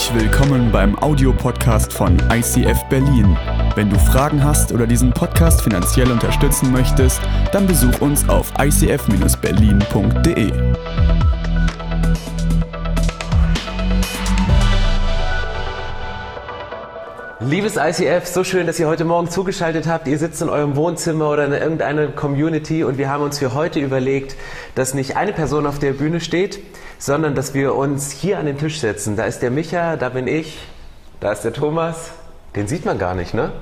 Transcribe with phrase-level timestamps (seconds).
[0.00, 3.36] Herzlich willkommen beim Audiopodcast von ICF Berlin.
[3.74, 7.20] Wenn du Fragen hast oder diesen Podcast finanziell unterstützen möchtest,
[7.52, 10.52] dann besuch uns auf icf-berlin.de.
[17.40, 20.08] Liebes ICF, so schön, dass ihr heute Morgen zugeschaltet habt.
[20.08, 23.80] Ihr sitzt in eurem Wohnzimmer oder in irgendeiner Community und wir haben uns für heute
[23.80, 24.36] überlegt,
[24.74, 26.58] dass nicht eine Person auf der Bühne steht,
[27.00, 29.16] sondern dass wir uns hier an den Tisch setzen.
[29.16, 30.58] Da ist der Micha, da bin ich,
[31.18, 32.12] da ist der Thomas.
[32.54, 33.52] Den sieht man gar nicht, ne?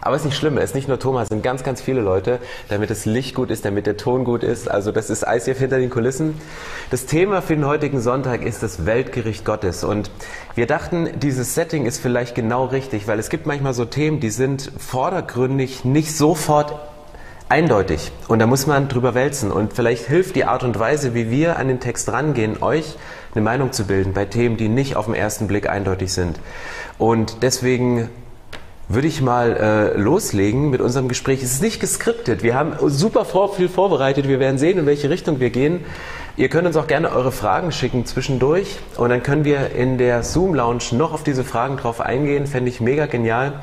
[0.00, 2.00] Aber es ist nicht schlimm, es ist nicht nur Thomas, es sind ganz, ganz viele
[2.00, 2.38] Leute,
[2.68, 4.70] damit das Licht gut ist, damit der Ton gut ist.
[4.70, 6.40] Also das ist ICF hinter den Kulissen.
[6.90, 9.82] Das Thema für den heutigen Sonntag ist das Weltgericht Gottes.
[9.84, 10.10] Und
[10.54, 14.30] wir dachten, dieses Setting ist vielleicht genau richtig, weil es gibt manchmal so Themen, die
[14.30, 16.74] sind vordergründig nicht sofort
[17.48, 18.12] eindeutig.
[18.28, 19.50] Und da muss man drüber wälzen.
[19.50, 22.96] Und vielleicht hilft die Art und Weise, wie wir an den Text rangehen, euch
[23.34, 26.38] eine Meinung zu bilden bei Themen, die nicht auf den ersten Blick eindeutig sind.
[26.98, 28.08] Und deswegen
[28.88, 31.42] würde ich mal äh, loslegen mit unserem Gespräch.
[31.42, 32.42] Es ist nicht geskriptet.
[32.42, 34.26] Wir haben super vor, viel vorbereitet.
[34.28, 35.84] Wir werden sehen, in welche Richtung wir gehen.
[36.38, 40.22] Ihr könnt uns auch gerne eure Fragen schicken zwischendurch und dann können wir in der
[40.22, 42.46] Zoom Lounge noch auf diese Fragen drauf eingehen.
[42.46, 43.60] Fände ich mega genial.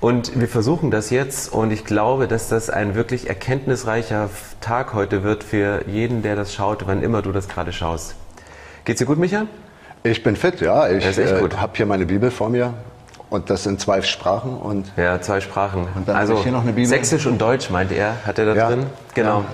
[0.00, 4.28] Und wir versuchen das jetzt und ich glaube, dass das ein wirklich erkenntnisreicher
[4.60, 8.14] Tag heute wird für jeden, der das schaut, wann immer du das gerade schaust.
[8.84, 9.46] Geht's dir gut, Micha?
[10.02, 10.90] Ich bin fit, ja.
[10.90, 12.74] Ich äh, habe hier meine Bibel vor mir
[13.30, 15.88] und das sind zwei Sprachen und ja, zwei Sprachen.
[15.94, 16.86] Und dann also hier noch eine Bibel.
[16.86, 18.68] Sächsisch und Deutsch meint er, hat er da ja.
[18.68, 18.86] drin?
[19.14, 19.40] Genau.
[19.40, 19.44] Ja.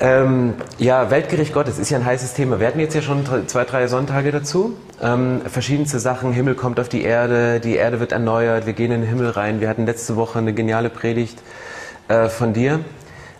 [0.00, 2.60] Ähm, ja, Weltgericht Gottes ist ja ein heißes Thema.
[2.60, 4.76] Wir hatten jetzt ja schon zwei, drei Sonntage dazu.
[5.02, 6.32] Ähm, verschiedenste Sachen.
[6.32, 9.60] Himmel kommt auf die Erde, die Erde wird erneuert, wir gehen in den Himmel rein.
[9.60, 11.42] Wir hatten letzte Woche eine geniale Predigt
[12.06, 12.80] äh, von dir.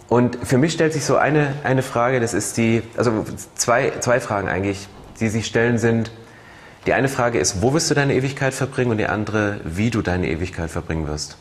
[0.09, 4.19] Und für mich stellt sich so eine, eine Frage, das ist die, also zwei, zwei
[4.19, 4.89] Fragen eigentlich,
[5.21, 6.11] die sich stellen sind.
[6.87, 8.91] Die eine Frage ist, wo wirst du deine Ewigkeit verbringen?
[8.91, 11.37] Und die andere, wie du deine Ewigkeit verbringen wirst.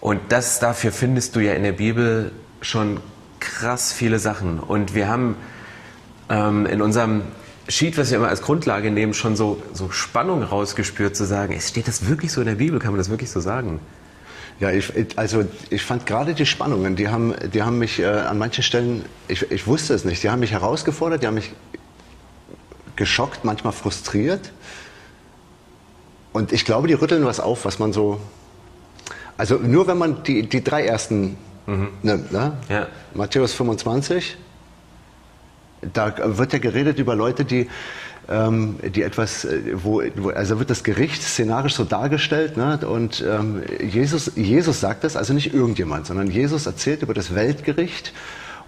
[0.00, 3.00] Und das dafür findest du ja in der Bibel schon
[3.40, 4.58] krass viele Sachen.
[4.60, 5.36] Und wir haben
[6.28, 7.22] ähm, in unserem
[7.68, 11.88] Sheet, was wir immer als Grundlage nehmen, schon so, so Spannung rausgespürt, zu sagen, steht
[11.88, 12.78] das wirklich so in der Bibel?
[12.78, 13.80] Kann man das wirklich so sagen?
[14.58, 18.38] Ja, ich, also ich fand gerade die Spannungen, die haben, die haben mich äh, an
[18.38, 21.52] manchen Stellen, ich, ich wusste es nicht, die haben mich herausgefordert, die haben mich
[22.94, 24.52] geschockt, manchmal frustriert.
[26.32, 28.20] Und ich glaube, die rütteln was auf, was man so.
[29.36, 31.88] Also nur wenn man die, die drei ersten mhm.
[32.02, 32.52] nimmt, ne?
[32.68, 32.86] Ja.
[33.14, 34.36] Matthäus 25,
[35.92, 37.68] da wird ja geredet über Leute, die,
[38.28, 42.78] ähm, die etwas, äh, wo, wo, also wird das Gericht szenarisch so dargestellt, ne?
[42.86, 48.12] und ähm, Jesus, Jesus sagt das, also nicht irgendjemand, sondern Jesus erzählt über das Weltgericht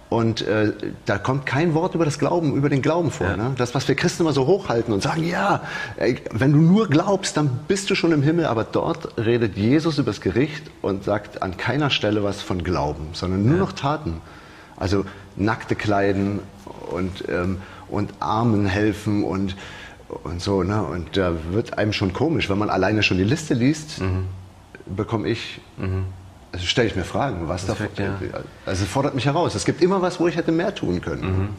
[0.09, 0.73] und äh,
[1.05, 3.27] da kommt kein Wort über das Glauben, über den Glauben vor.
[3.27, 3.37] Ja.
[3.37, 3.51] Ne?
[3.57, 5.61] Das, was wir Christen immer so hochhalten und sagen, ja,
[5.97, 8.47] ey, wenn du nur glaubst, dann bist du schon im Himmel.
[8.47, 13.09] Aber dort redet Jesus über das Gericht und sagt an keiner Stelle was von Glauben,
[13.13, 13.59] sondern nur ja.
[13.59, 14.21] noch Taten.
[14.77, 15.05] Also
[15.35, 16.39] nackte Kleiden
[16.89, 19.55] und, ähm, und Armen helfen und,
[20.23, 20.63] und so.
[20.63, 20.81] Ne?
[20.81, 24.25] Und da wird einem schon komisch, wenn man alleine schon die Liste liest, mhm.
[24.87, 25.61] bekomme ich...
[25.77, 26.05] Mhm
[26.51, 27.75] also stelle ich mir Fragen, was da.
[27.97, 28.17] Ja.
[28.65, 29.55] Also es fordert mich heraus.
[29.55, 31.21] Es gibt immer was, wo ich hätte mehr tun können.
[31.23, 31.49] Mhm.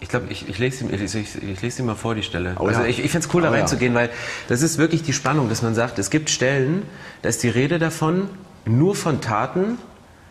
[0.00, 2.54] Ich glaube, ich, ich lese ich, ich, ich lese mal vor, die Stelle.
[2.60, 2.86] Oh, also ja.
[2.86, 4.00] ich, ich finde es cool, da oh, reinzugehen, ja.
[4.00, 4.10] weil
[4.46, 6.84] das ist wirklich die Spannung, dass man sagt, es gibt Stellen,
[7.22, 8.28] da ist die Rede davon,
[8.64, 9.78] nur von Taten,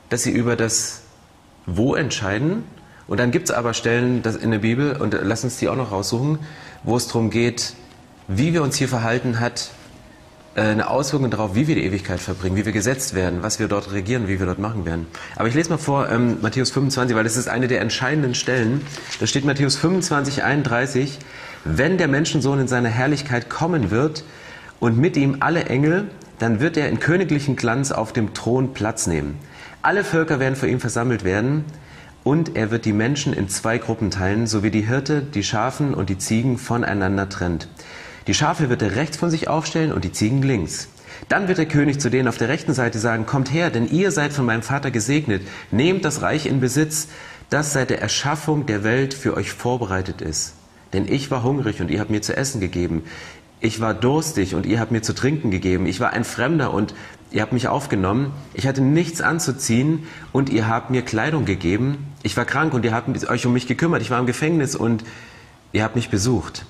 [0.09, 1.01] dass sie über das
[1.65, 2.63] Wo entscheiden.
[3.07, 5.91] Und dann gibt es aber Stellen in der Bibel, und lass uns die auch noch
[5.91, 6.39] raussuchen,
[6.83, 7.73] wo es darum geht,
[8.29, 9.71] wie wir uns hier verhalten hat
[10.61, 13.91] eine Auswirkung darauf, wie wir die Ewigkeit verbringen, wie wir gesetzt werden, was wir dort
[13.91, 15.05] regieren, wie wir dort machen werden.
[15.35, 18.81] Aber ich lese mal vor ähm, Matthäus 25, weil das ist eine der entscheidenden Stellen.
[19.19, 21.19] Da steht Matthäus 25, 31,
[21.63, 24.23] wenn der Menschensohn in seiner Herrlichkeit kommen wird
[24.79, 26.09] und mit ihm alle Engel,
[26.39, 29.37] dann wird er in königlichen Glanz auf dem Thron Platz nehmen.
[29.83, 31.65] Alle Völker werden vor ihm versammelt werden
[32.23, 35.93] und er wird die Menschen in zwei Gruppen teilen, so wie die Hirte die Schafen
[35.93, 37.67] und die Ziegen voneinander trennt.
[38.27, 40.89] Die Schafe wird er rechts von sich aufstellen und die Ziegen links.
[41.29, 44.11] Dann wird der König zu denen auf der rechten Seite sagen, kommt her, denn ihr
[44.11, 45.41] seid von meinem Vater gesegnet,
[45.71, 47.07] nehmt das Reich in Besitz,
[47.49, 50.53] das seit der Erschaffung der Welt für euch vorbereitet ist.
[50.91, 53.03] Denn ich war hungrig und ihr habt mir zu essen gegeben.
[53.61, 55.85] Ich war durstig und ihr habt mir zu trinken gegeben.
[55.85, 56.93] Ich war ein Fremder und
[57.31, 58.33] ihr habt mich aufgenommen.
[58.53, 60.03] Ich hatte nichts anzuziehen
[60.33, 62.13] und ihr habt mir Kleidung gegeben.
[62.23, 64.01] Ich war krank und ihr habt euch um mich gekümmert.
[64.01, 65.05] Ich war im Gefängnis und
[65.71, 66.65] ihr habt mich besucht.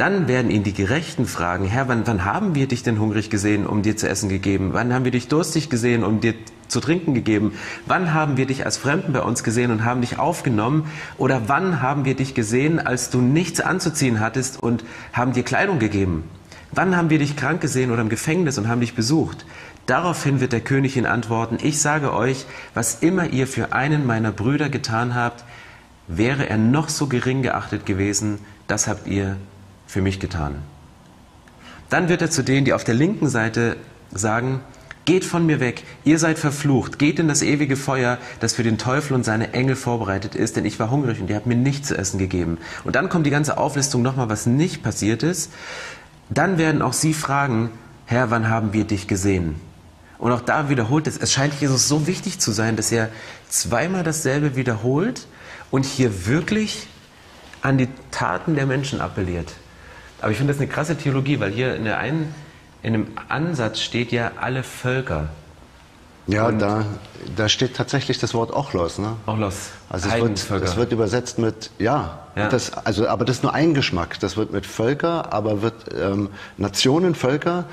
[0.00, 3.66] Dann werden ihn die Gerechten fragen, Herr, wann, wann haben wir dich denn hungrig gesehen,
[3.66, 4.70] um dir zu essen gegeben?
[4.72, 6.32] Wann haben wir dich durstig gesehen, um dir
[6.68, 7.52] zu trinken gegeben?
[7.84, 10.86] Wann haben wir dich als Fremden bei uns gesehen und haben dich aufgenommen?
[11.18, 15.78] Oder wann haben wir dich gesehen, als du nichts anzuziehen hattest und haben dir Kleidung
[15.78, 16.24] gegeben?
[16.72, 19.44] Wann haben wir dich krank gesehen oder im Gefängnis und haben dich besucht?
[19.84, 24.32] Daraufhin wird der König ihn antworten, ich sage euch, was immer ihr für einen meiner
[24.32, 25.44] Brüder getan habt,
[26.08, 29.36] wäre er noch so gering geachtet gewesen, das habt ihr
[29.90, 30.56] für mich getan.
[31.88, 33.76] Dann wird er zu denen, die auf der linken Seite
[34.12, 34.60] sagen,
[35.06, 38.78] Geht von mir weg, ihr seid verflucht, geht in das ewige Feuer, das für den
[38.78, 41.88] Teufel und seine Engel vorbereitet ist, denn ich war hungrig und ihr habt mir nichts
[41.88, 42.58] zu essen gegeben.
[42.84, 45.50] Und dann kommt die ganze Auflistung nochmal, was nicht passiert ist.
[46.28, 47.70] Dann werden auch sie fragen,
[48.06, 49.56] Herr, wann haben wir dich gesehen?
[50.18, 53.08] Und auch da wiederholt es, es scheint Jesus so wichtig zu sein, dass er
[53.48, 55.26] zweimal dasselbe wiederholt
[55.70, 56.86] und hier wirklich
[57.62, 59.54] an die Taten der Menschen appelliert.
[60.20, 62.34] Aber ich finde das eine krasse Theologie, weil hier in der einen
[62.82, 65.28] in dem Ansatz steht ja alle Völker.
[66.26, 66.84] Ja, da,
[67.36, 68.98] da steht tatsächlich das Wort Ochlos.
[68.98, 69.16] Ne?
[69.26, 69.70] Ochlos.
[69.88, 72.48] Also es wird, es wird übersetzt mit, ja, ja.
[72.48, 74.20] Das, also, aber das ist nur ein Geschmack.
[74.20, 77.64] Das wird mit Völker, aber wird ähm, Nationen, Völker,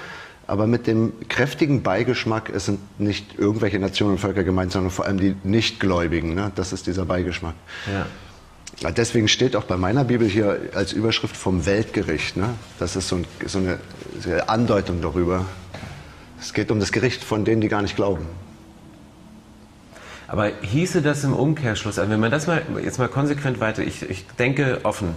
[0.48, 5.06] aber mit dem kräftigen Beigeschmack, es sind nicht irgendwelche Nationen und Völker gemeint, sondern vor
[5.06, 6.34] allem die Nichtgläubigen.
[6.34, 6.52] Ne?
[6.56, 7.54] Das ist dieser Beigeschmack.
[7.86, 8.06] Ja.
[8.82, 12.38] Deswegen steht auch bei meiner Bibel hier als Überschrift vom Weltgericht.
[12.38, 12.50] Ne?
[12.78, 15.46] Das ist so, ein, so eine Andeutung darüber.
[16.40, 18.28] Es geht um das Gericht von denen, die gar nicht glauben.
[20.28, 24.08] Aber hieße das im Umkehrschluss, also wenn man das mal jetzt mal konsequent weiter, ich,
[24.08, 25.16] ich denke offen,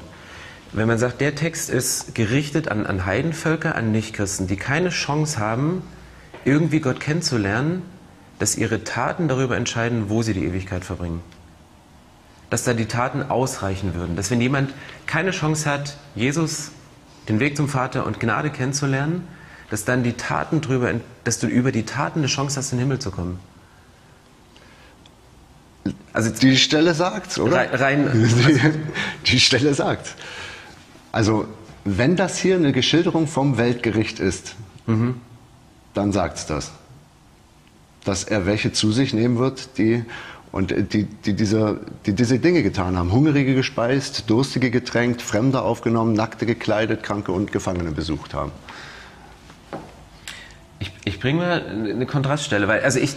[0.73, 5.39] wenn man sagt, der Text ist gerichtet an, an Heidenvölker, an Nichtchristen, die keine Chance
[5.39, 5.83] haben,
[6.45, 7.83] irgendwie Gott kennenzulernen,
[8.39, 11.21] dass ihre Taten darüber entscheiden, wo sie die Ewigkeit verbringen
[12.51, 14.17] dass da die Taten ausreichen würden.
[14.17, 14.75] Dass wenn jemand
[15.07, 16.73] keine Chance hat, Jesus,
[17.29, 19.27] den Weg zum Vater und Gnade kennenzulernen,
[19.71, 20.93] dass dann die Taten drüber,
[21.25, 23.39] dass du über die Taten eine Chance hast, in den Himmel zu kommen.
[26.13, 27.57] Also die Stelle sagt's, oder?
[27.57, 28.11] Rein, rein
[29.25, 30.17] die, die Stelle sagt.
[31.13, 31.47] Also
[31.85, 34.57] wenn das hier eine Geschilderung vom Weltgericht ist,
[34.87, 35.21] mhm.
[35.95, 36.73] dann sagt's das,
[38.05, 40.05] dass er welche zu sich nehmen wird, die
[40.53, 43.13] und äh, die, die, diese, die diese Dinge getan haben.
[43.13, 48.53] Hungrige gespeist, Durstige getränkt, Fremde aufgenommen, Nackte gekleidet, Kranke und Gefangene besucht haben.
[50.79, 53.15] Ich, ich bringe mal eine Kontraststelle, weil, also ich,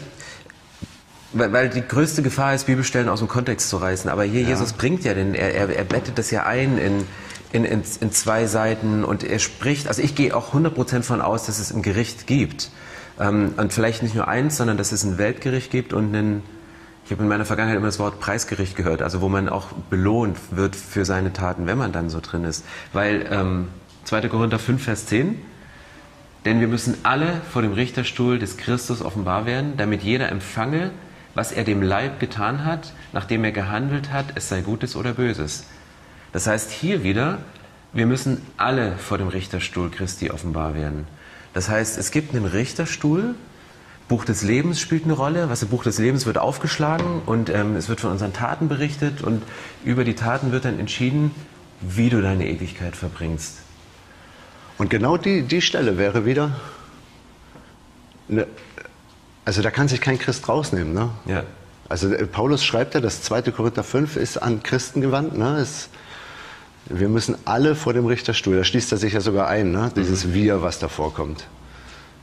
[1.32, 4.10] weil, weil, die größte Gefahr ist, Bibelstellen aus dem Kontext zu reißen.
[4.10, 4.50] Aber hier, ja.
[4.50, 7.06] Jesus bringt ja den, er, er, er bettet das ja ein in,
[7.54, 11.46] in, in, in zwei Seiten und er spricht, also ich gehe auch 100% von aus,
[11.46, 12.70] dass es ein Gericht gibt.
[13.20, 16.44] Ähm, und vielleicht nicht nur eins, sondern dass es ein Weltgericht gibt und einen
[17.06, 20.38] ich habe in meiner Vergangenheit immer das Wort Preisgericht gehört, also wo man auch belohnt
[20.52, 22.66] wird für seine Taten, wenn man dann so drin ist.
[22.94, 23.68] Weil ähm,
[24.06, 24.30] 2.
[24.30, 25.38] Korinther 5, Vers 10,
[26.46, 30.92] denn wir müssen alle vor dem Richterstuhl des Christus offenbar werden, damit jeder empfange,
[31.36, 35.66] was er dem Leib getan hat, nachdem er gehandelt hat, es sei Gutes oder Böses.
[36.32, 37.40] Das heißt hier wieder,
[37.92, 41.08] wir müssen alle vor dem Richterstuhl Christi offenbar werden.
[41.54, 43.36] Das heißt, es gibt einen Richterstuhl,
[44.08, 45.50] Buch des Lebens spielt eine Rolle.
[45.50, 49.22] Was im Buch des Lebens wird aufgeschlagen und ähm, es wird von unseren Taten berichtet
[49.22, 49.44] und
[49.84, 51.32] über die Taten wird dann entschieden,
[51.82, 53.60] wie du deine Ewigkeit verbringst.
[54.78, 56.52] Und genau die, die Stelle wäre wieder,
[58.30, 58.48] eine,
[59.46, 60.94] also da kann sich kein Christ rausnehmen.
[60.94, 61.10] Ne?
[61.26, 61.44] Ja.
[61.90, 63.44] Also äh, Paulus schreibt ja, das 2.
[63.44, 65.38] Korinther 5 ist an Christen gewandt.
[65.38, 65.58] Ne?
[65.58, 65.90] Es,
[66.86, 69.92] wir müssen alle vor dem Richterstuhl, da schließt er sich ja sogar ein, ne?
[69.96, 70.34] dieses mhm.
[70.34, 71.46] Wir, was da vorkommt.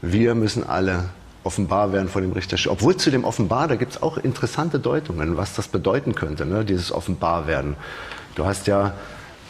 [0.03, 1.11] Wir müssen alle
[1.45, 2.57] offenbar werden vor dem Richter.
[2.71, 6.65] Obwohl zu dem Offenbar, da gibt es auch interessante Deutungen, was das bedeuten könnte, ne?
[6.65, 7.77] dieses Offenbar werden.
[8.35, 8.95] Du hast ja,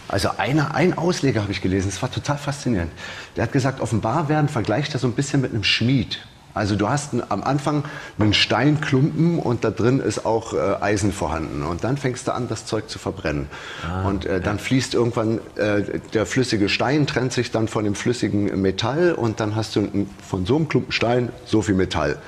[0.09, 2.93] also eine, ein Ausleger habe ich gelesen, das war total faszinierend.
[3.37, 6.21] Der hat gesagt, offenbar werden vergleicht er so ein bisschen mit einem Schmied.
[6.55, 7.85] Also du hast am Anfang
[8.19, 11.63] einen Steinklumpen und da drin ist auch äh, Eisen vorhanden.
[11.63, 13.47] Und dann fängst du an, das Zeug zu verbrennen.
[13.87, 17.95] Ah, und äh, dann fließt irgendwann äh, der flüssige Stein, trennt sich dann von dem
[17.95, 22.19] flüssigen Metall und dann hast du von so einem Klumpen Stein so viel Metall.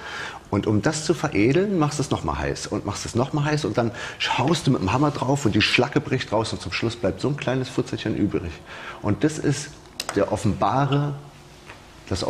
[0.50, 3.64] Und um das zu veredeln, machst du es nochmal heiß und machst es nochmal heiß
[3.64, 6.73] und dann schaust du mit dem Hammer drauf und die Schlacke bricht raus und zum
[6.73, 8.52] Schluss bleibt so ein kleines Futzelchen übrig.
[9.00, 9.71] Und das ist
[10.14, 11.14] der offenbare
[12.09, 12.25] das,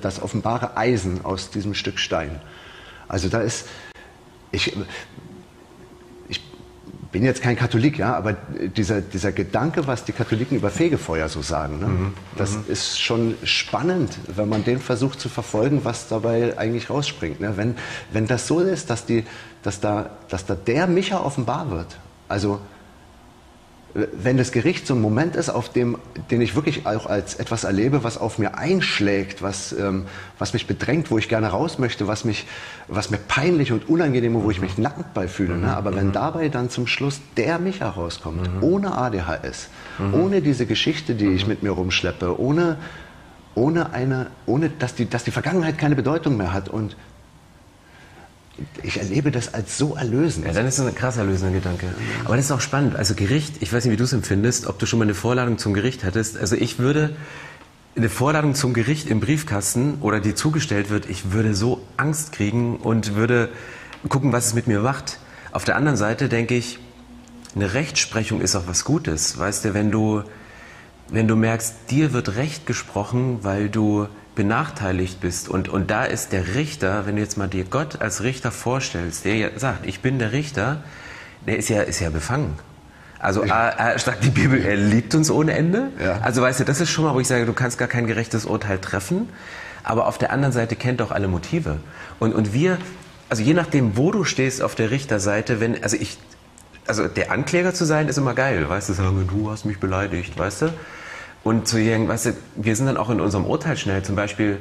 [0.00, 2.40] das offenbare Eisen aus diesem Stück Stein.
[3.08, 3.66] Also da ist,
[4.50, 4.76] ich,
[6.28, 6.40] ich
[7.12, 11.42] bin jetzt kein Katholik, ja, aber dieser, dieser Gedanke, was die Katholiken über Fegefeuer so
[11.42, 12.14] sagen, ne, mhm.
[12.36, 12.64] das mhm.
[12.68, 17.40] ist schon spannend, wenn man den versucht zu verfolgen, was dabei eigentlich rausspringt.
[17.40, 17.56] Ne?
[17.56, 17.76] Wenn,
[18.12, 19.24] wenn das so ist, dass, die,
[19.62, 22.60] dass, da, dass da der Micha offenbar wird, also
[23.94, 25.98] wenn das Gericht so ein Moment ist, auf dem,
[26.30, 30.66] den ich wirklich auch als etwas erlebe, was auf mir einschlägt, was, ähm, was mich
[30.66, 32.46] bedrängt, wo ich gerne raus möchte, was, mich,
[32.88, 35.56] was mir peinlich und unangenehm, wo ich mich nackt bei fühle.
[35.56, 35.76] Ne?
[35.76, 39.68] Aber wenn dabei dann zum Schluss der mich herauskommt, ohne ADHS,
[40.12, 42.78] ohne diese Geschichte, die ich mit mir rumschleppe, ohne,
[43.54, 46.96] ohne eine, ohne dass die, dass die Vergangenheit keine Bedeutung mehr hat und
[48.82, 50.46] ich erlebe das als so erlösend.
[50.46, 51.86] Ja, dann ist das ein krass erlösender Gedanke.
[52.24, 52.94] Aber das ist auch spannend.
[52.94, 55.58] Also Gericht, ich weiß nicht, wie du es empfindest, ob du schon mal eine Vorladung
[55.58, 56.38] zum Gericht hattest.
[56.38, 57.16] Also ich würde
[57.96, 62.76] eine Vorladung zum Gericht im Briefkasten oder die zugestellt wird, ich würde so Angst kriegen
[62.76, 63.50] und würde
[64.08, 65.18] gucken, was es mit mir macht.
[65.52, 66.78] Auf der anderen Seite denke ich,
[67.54, 69.38] eine Rechtsprechung ist auch was Gutes.
[69.38, 70.24] Weißt du, wenn du,
[71.08, 76.32] wenn du merkst, dir wird Recht gesprochen, weil du benachteiligt bist und, und da ist
[76.32, 80.00] der Richter, wenn du jetzt mal dir Gott als Richter vorstellst, der ja sagt, ich
[80.00, 80.82] bin der Richter,
[81.46, 82.58] der ist ja, ist ja befangen.
[83.24, 85.88] Also A, sagt die Bibel, er liebt uns ohne Ende.
[85.98, 86.18] Ja.
[86.20, 88.44] Also weißt du, das ist schon mal, wo ich sage, du kannst gar kein gerechtes
[88.44, 89.30] Urteil treffen.
[89.82, 91.78] Aber auf der anderen Seite kennt auch alle Motive.
[92.18, 92.76] Und, und wir,
[93.30, 96.18] also je nachdem, wo du stehst auf der Richterseite, wenn, also ich,
[96.86, 100.38] also der Ankläger zu sein, ist immer geil, weißt du, sagen, du hast mich beleidigt,
[100.38, 100.74] weißt du?
[101.44, 104.58] Und zu sagen, weißt du, wir sind dann auch in unserem Urteil schnell, zum Beispiel,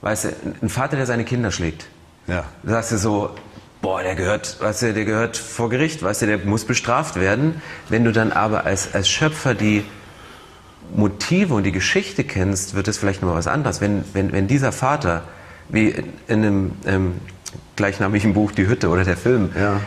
[0.00, 0.28] weißt du,
[0.62, 1.86] ein Vater, der seine Kinder schlägt.
[2.26, 2.44] Ja.
[2.62, 3.30] Da sagst du so,
[3.82, 7.60] boah, der gehört, weißt du, der gehört vor Gericht, weißt du, der muss bestraft werden.
[7.88, 9.84] Wenn du dann aber als, als Schöpfer die
[10.94, 13.80] Motive und die Geschichte kennst, wird es vielleicht nochmal was anderes.
[13.80, 15.22] Wenn, wenn, wenn dieser Vater,
[15.68, 17.14] wie in einem ähm,
[17.76, 19.80] gleichnamigen Buch Die Hütte oder der Film, ja.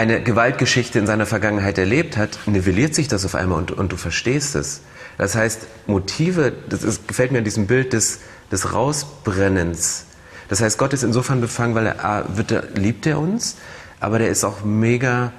[0.00, 3.98] Eine Gewaltgeschichte in seiner Vergangenheit erlebt hat, nivelliert sich das auf einmal und, und du
[3.98, 4.80] verstehst es.
[5.18, 10.06] Das heißt, Motive, das ist, gefällt mir an diesem Bild des, des Rausbrennens,
[10.48, 13.56] das heißt, Gott ist insofern befangen, weil er, A, wird er, liebt er uns,
[14.00, 15.32] aber der ist auch mega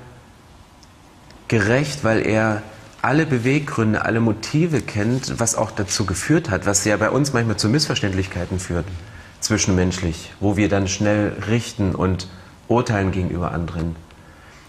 [1.47, 2.61] gerecht, weil er
[3.01, 7.57] alle Beweggründe, alle Motive kennt, was auch dazu geführt hat, was ja bei uns manchmal
[7.57, 8.85] zu Missverständlichkeiten führt,
[9.39, 12.29] zwischenmenschlich, wo wir dann schnell richten und
[12.67, 13.95] urteilen gegenüber anderen.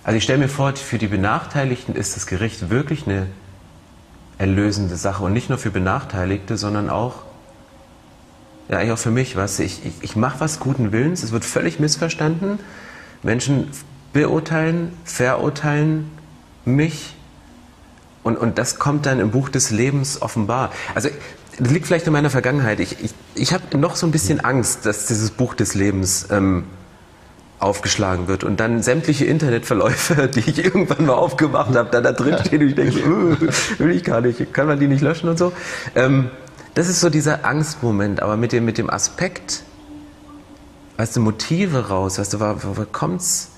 [0.05, 3.27] Also ich stelle mir vor, für die Benachteiligten ist das Gericht wirklich eine
[4.39, 7.23] erlösende Sache und nicht nur für Benachteiligte, sondern auch
[8.69, 11.45] ja, eigentlich auch für mich, weißt ich, ich, ich mache was guten Willens, es wird
[11.45, 12.59] völlig missverstanden.
[13.23, 13.69] Menschen
[14.13, 16.11] beurteilen, verurteilen
[16.65, 17.15] mich
[18.23, 20.71] und, und das kommt dann im Buch des Lebens offenbar.
[20.95, 21.09] Also
[21.59, 22.81] das liegt vielleicht in meiner Vergangenheit.
[22.81, 26.65] Ich, ich, ich habe noch so ein bisschen Angst, dass dieses Buch des Lebens ähm,
[27.63, 32.37] aufgeschlagen wird und dann sämtliche Internetverläufe, die ich irgendwann mal aufgemacht habe, dann da drin
[32.45, 33.37] stehen und ich denke, uh,
[33.79, 35.53] will ich gar nicht, kann man die nicht löschen und so.
[35.95, 36.31] Ähm,
[36.75, 39.63] das ist so dieser Angstmoment, aber mit dem, mit dem Aspekt,
[40.97, 43.51] weißt du, Motive raus, weißt du, wo, wo kommt's?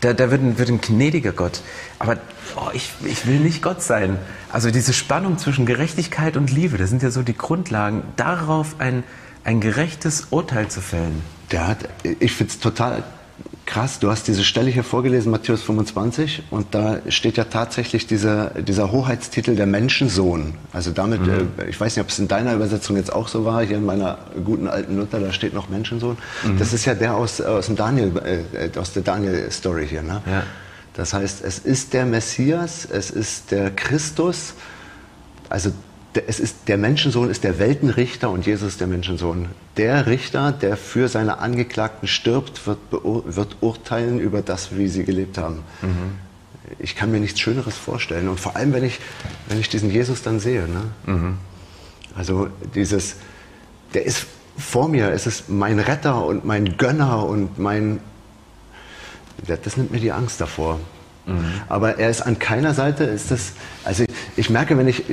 [0.00, 1.60] Da, da wird, ein, wird ein gnädiger Gott.
[1.98, 2.16] Aber
[2.56, 4.18] oh, ich, ich will nicht Gott sein.
[4.52, 9.04] Also diese Spannung zwischen Gerechtigkeit und Liebe, das sind ja so die Grundlagen, darauf ein,
[9.44, 11.22] ein gerechtes Urteil zu fällen.
[11.50, 11.78] Der hat,
[12.20, 13.04] ich finde es total
[13.66, 18.50] Krass, du hast diese Stelle hier vorgelesen, Matthäus 25, und da steht ja tatsächlich dieser,
[18.50, 20.54] dieser Hoheitstitel der Menschensohn.
[20.72, 21.48] Also damit, mhm.
[21.58, 23.86] äh, ich weiß nicht, ob es in deiner Übersetzung jetzt auch so war, hier in
[23.86, 26.18] meiner guten alten Luther, da steht noch Menschensohn.
[26.44, 26.58] Mhm.
[26.58, 28.12] Das ist ja der aus, aus, dem Daniel,
[28.52, 30.02] äh, aus der Daniel-Story hier.
[30.02, 30.20] Ne?
[30.26, 30.42] Ja.
[30.92, 34.54] Das heißt, es ist der Messias, es ist der Christus,
[35.48, 35.72] also
[36.26, 39.48] es ist, der Menschensohn ist der Weltenrichter und Jesus ist der Menschensohn.
[39.76, 45.38] Der Richter, der für seine Angeklagten stirbt, wird, wird urteilen über das, wie sie gelebt
[45.38, 45.64] haben.
[45.82, 46.18] Mhm.
[46.78, 48.28] Ich kann mir nichts Schöneres vorstellen.
[48.28, 49.00] Und vor allem, wenn ich,
[49.48, 50.68] wenn ich diesen Jesus dann sehe.
[50.68, 50.82] Ne?
[51.06, 51.38] Mhm.
[52.14, 53.16] Also dieses,
[53.92, 58.00] der ist vor mir, es ist mein Retter und mein Gönner und mein,
[59.46, 60.78] das nimmt mir die Angst davor.
[61.26, 61.44] Mhm.
[61.68, 63.52] Aber er ist an keiner Seite, ist das,
[63.84, 64.04] also
[64.36, 65.04] ich merke, wenn ich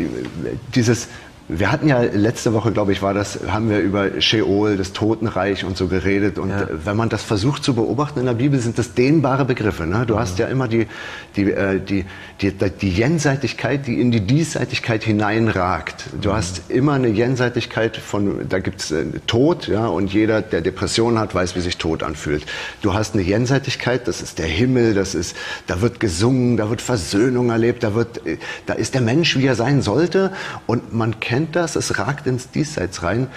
[0.75, 1.07] dieses,
[1.53, 5.65] wir hatten ja letzte Woche, glaube ich, war das, haben wir über Sheol, das Totenreich
[5.65, 6.39] und so geredet.
[6.39, 6.67] Und ja.
[6.85, 9.85] wenn man das versucht zu beobachten in der Bibel, sind das dehnbare Begriffe.
[9.85, 10.05] Ne?
[10.05, 10.21] Du ja.
[10.21, 10.87] hast ja immer die,
[11.35, 12.05] die, äh, die,
[12.41, 16.05] die, die Jenseitigkeit, die in die Diesseitigkeit hineinragt.
[16.21, 16.33] Du mhm.
[16.33, 21.35] hast immer eine Jenseitigkeit von, da gibt's äh, Tod, ja, und jeder, der Depressionen hat,
[21.35, 22.45] weiß, wie sich Tod anfühlt.
[22.81, 25.35] Du hast eine Jenseitigkeit, das ist der Himmel, das ist,
[25.67, 29.45] da wird gesungen, da wird Versöhnung erlebt, da wird, äh, da ist der Mensch, wie
[29.45, 30.31] er sein sollte,
[30.65, 33.27] und man kennt kennt das, es ragt ins Diesseits rein.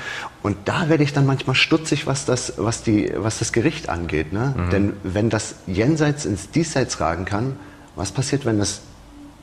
[0.43, 4.33] Und da werde ich dann manchmal stutzig, was das, was die, was das Gericht angeht.
[4.33, 4.55] Ne?
[4.57, 4.71] Mhm.
[4.71, 7.57] Denn wenn das Jenseits ins Diesseits ragen kann,
[7.97, 8.81] was passiert, wenn das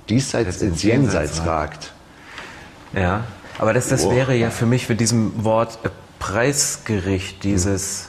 [0.10, 1.94] Diesseits das ins Jenseits, Jenseits ragt?
[2.94, 3.24] Ja,
[3.58, 4.12] aber das, das oh.
[4.12, 5.90] wäre ja für mich mit diesem Wort äh,
[6.20, 8.08] Preisgericht, dieses...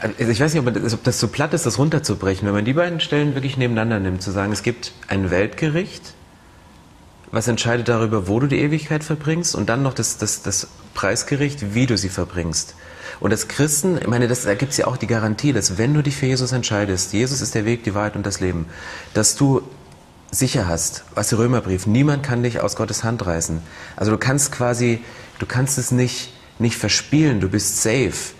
[0.00, 2.66] Also ich weiß nicht, ob das, ob das so platt ist, das runterzubrechen, wenn man
[2.66, 6.15] die beiden Stellen wirklich nebeneinander nimmt, zu sagen, es gibt ein Weltgericht
[7.30, 11.74] was entscheidet darüber, wo du die Ewigkeit verbringst und dann noch das, das, das Preisgericht,
[11.74, 12.74] wie du sie verbringst.
[13.20, 15.94] Und als Christen, ich meine, das, da gibt es ja auch die Garantie, dass wenn
[15.94, 18.66] du dich für Jesus entscheidest, Jesus ist der Weg, die Wahrheit und das Leben,
[19.14, 19.62] dass du
[20.30, 23.62] sicher hast, was der Römerbrief, niemand kann dich aus Gottes Hand reißen.
[23.96, 25.00] Also du kannst quasi,
[25.38, 28.34] du kannst es nicht, nicht verspielen, du bist safe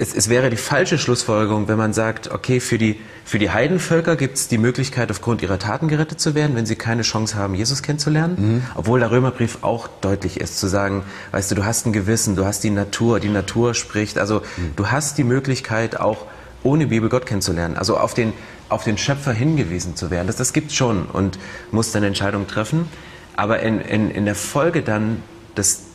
[0.00, 4.16] es, es, wäre die falsche Schlussfolgerung, wenn man sagt, okay, für die, für die Heidenvölker
[4.16, 7.54] gibt es die Möglichkeit, aufgrund ihrer Taten gerettet zu werden, wenn sie keine Chance haben,
[7.54, 8.36] Jesus kennenzulernen.
[8.38, 8.62] Mhm.
[8.74, 11.02] Obwohl der Römerbrief auch deutlich ist, zu sagen,
[11.32, 14.16] weißt du, du hast ein Gewissen, du hast die Natur, die Natur spricht.
[14.16, 14.72] Also mhm.
[14.74, 16.24] du hast die Möglichkeit, auch
[16.62, 17.76] ohne Bibel Gott kennenzulernen.
[17.76, 18.32] Also auf den,
[18.70, 20.28] auf den Schöpfer hingewiesen zu werden.
[20.28, 21.38] Das, das gibt es schon und
[21.72, 22.88] muss dann Entscheidung treffen.
[23.36, 25.22] Aber in, in, in der Folge dann
[25.58, 25.89] des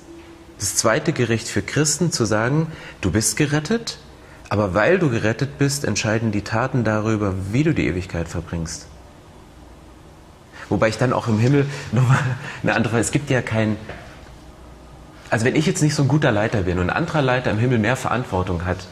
[0.65, 2.65] das zweite Gericht für Christen zu sagen,
[2.99, 3.99] du bist gerettet,
[4.49, 8.87] aber weil du gerettet bist, entscheiden die Taten darüber, wie du die Ewigkeit verbringst.
[10.67, 12.17] Wobei ich dann auch im Himmel nochmal
[12.63, 13.77] eine andere, es gibt ja kein,
[15.29, 17.59] also wenn ich jetzt nicht so ein guter Leiter bin und ein anderer Leiter im
[17.59, 18.87] Himmel mehr Verantwortung hat,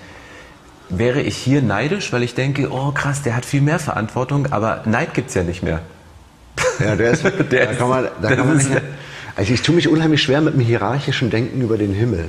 [0.90, 4.84] wäre ich hier neidisch, weil ich denke, oh krass, der hat viel mehr Verantwortung, aber
[4.86, 5.82] Neid gibt es ja nicht mehr.
[6.78, 8.70] Ja, der ist, der da kann man, da kann man nicht,
[9.36, 12.26] also ich tue mich unheimlich schwer mit dem hierarchischen Denken über den Himmel.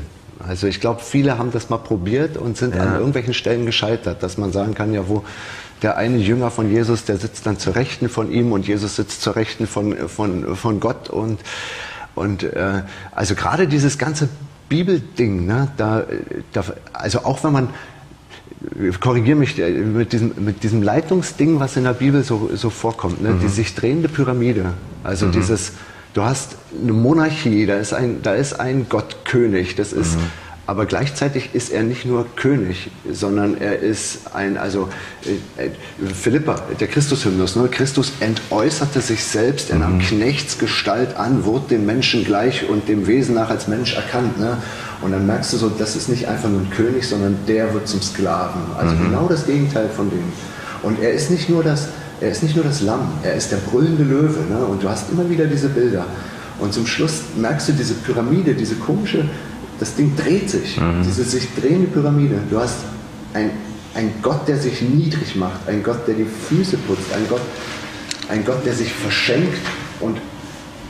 [0.46, 2.82] Also ich glaube, viele haben das mal probiert und sind ja.
[2.82, 5.24] an irgendwelchen Stellen gescheitert, dass man sagen kann, ja, wo
[5.82, 9.22] der eine Jünger von Jesus, der sitzt dann zur Rechten von ihm und Jesus sitzt
[9.22, 11.40] zur Rechten von, von, von Gott und,
[12.14, 12.82] und äh,
[13.12, 14.28] also gerade dieses ganze
[14.68, 16.04] Bibelding, ne, da,
[16.52, 17.68] da, also auch wenn man
[19.00, 23.22] korrigiere mich äh, mit diesem, mit diesem Leitungsding, was in der Bibel so, so vorkommt,
[23.22, 23.30] ne?
[23.30, 23.40] Mhm.
[23.40, 25.32] die sich drehende Pyramide, also mhm.
[25.32, 25.72] dieses
[26.14, 30.30] Du hast eine Monarchie, da ist ein, da ist ein Gottkönig, das ist, mhm.
[30.64, 34.88] aber gleichzeitig ist er nicht nur König, sondern er ist ein, also
[35.58, 35.70] äh, äh
[36.14, 37.66] Philippa, der Christushymnus, ne?
[37.68, 40.02] Christus entäußerte sich selbst, er nahm mhm.
[40.02, 44.38] Knechtsgestalt an, wurde dem Menschen gleich und dem Wesen nach als Mensch erkannt.
[44.38, 44.58] Ne?
[45.02, 47.88] Und dann merkst du so, das ist nicht einfach nur ein König, sondern der wird
[47.88, 48.62] zum Sklaven.
[48.78, 49.06] Also mhm.
[49.06, 50.32] genau das Gegenteil von dem.
[50.84, 51.88] Und er ist nicht nur das,
[52.20, 54.40] er ist nicht nur das Lamm, er ist der brüllende Löwe.
[54.48, 54.64] Ne?
[54.64, 56.06] Und du hast immer wieder diese Bilder.
[56.58, 59.28] Und zum Schluss merkst du diese Pyramide, diese komische,
[59.80, 61.02] das Ding dreht sich, mhm.
[61.04, 62.36] diese sich drehende Pyramide.
[62.48, 62.76] Du hast
[63.32, 63.50] ein,
[63.94, 67.40] ein Gott, der sich niedrig macht, ein Gott, der die Füße putzt, ein Gott,
[68.28, 69.58] ein Gott, der sich verschenkt
[70.00, 70.18] und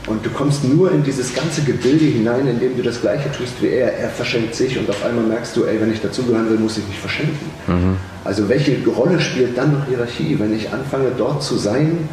[0.07, 3.67] und du kommst nur in dieses ganze Gebilde hinein, indem du das Gleiche tust wie
[3.67, 3.97] er.
[3.97, 6.87] Er verschenkt sich und auf einmal merkst du, ey, wenn ich dazugehören will, muss ich
[6.87, 7.49] mich verschenken.
[7.67, 7.97] Mhm.
[8.23, 12.07] Also welche Rolle spielt dann noch Hierarchie, wenn ich anfange dort zu sein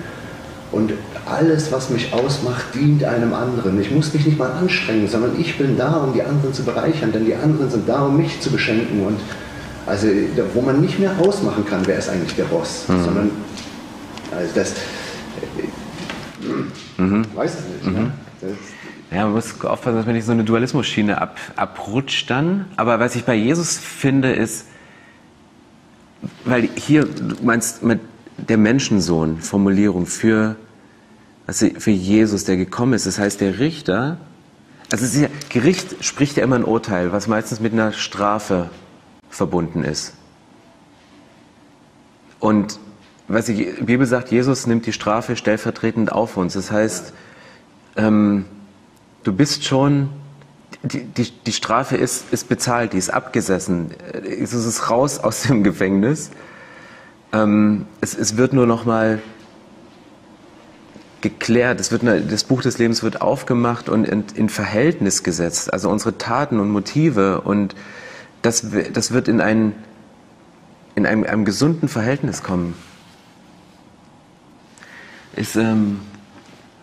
[0.70, 0.92] und
[1.26, 3.78] alles, was mich ausmacht, dient einem anderen.
[3.80, 7.12] Ich muss mich nicht mal anstrengen, sondern ich bin da, um die anderen zu bereichern,
[7.12, 9.06] denn die anderen sind da, um mich zu beschenken.
[9.06, 9.20] Und
[9.86, 10.06] also
[10.54, 13.04] wo man nicht mehr ausmachen kann, wer ist eigentlich der Boss, mhm.
[13.04, 13.30] sondern
[14.34, 14.72] also das
[17.02, 17.26] Mhm.
[17.34, 17.86] Weiß es nicht.
[17.86, 17.92] Mhm.
[17.92, 18.12] Ne?
[19.10, 22.66] Ja, man muss aufpassen, dass man nicht so eine Dualismus-Schiene ab, abrutscht dann.
[22.76, 24.66] Aber was ich bei Jesus finde, ist,
[26.44, 28.00] weil hier, du meinst mit
[28.36, 30.56] der Menschensohn, Formulierung für,
[31.46, 33.06] also für Jesus, der gekommen ist.
[33.06, 34.16] Das heißt, der Richter,
[34.90, 38.70] also ja, Gericht spricht ja immer ein Urteil, was meistens mit einer Strafe
[39.28, 40.14] verbunden ist.
[42.40, 42.78] Und
[43.28, 46.54] was die Bibel sagt, Jesus nimmt die Strafe stellvertretend auf uns.
[46.54, 47.12] Das heißt,
[47.96, 48.44] ähm,
[49.22, 50.10] du bist schon,
[50.82, 53.92] die, die, die Strafe ist, ist bezahlt, die ist abgesessen.
[54.24, 56.30] Es ist raus aus dem Gefängnis.
[57.32, 59.20] Ähm, es, es wird nur noch mal
[61.20, 61.80] geklärt.
[61.80, 65.72] Es wird, das Buch des Lebens wird aufgemacht und in, in Verhältnis gesetzt.
[65.72, 67.74] Also unsere Taten und Motive und
[68.42, 69.72] das, das wird in, ein,
[70.96, 72.74] in einem, einem gesunden Verhältnis kommen.
[75.36, 76.00] Ist ähm,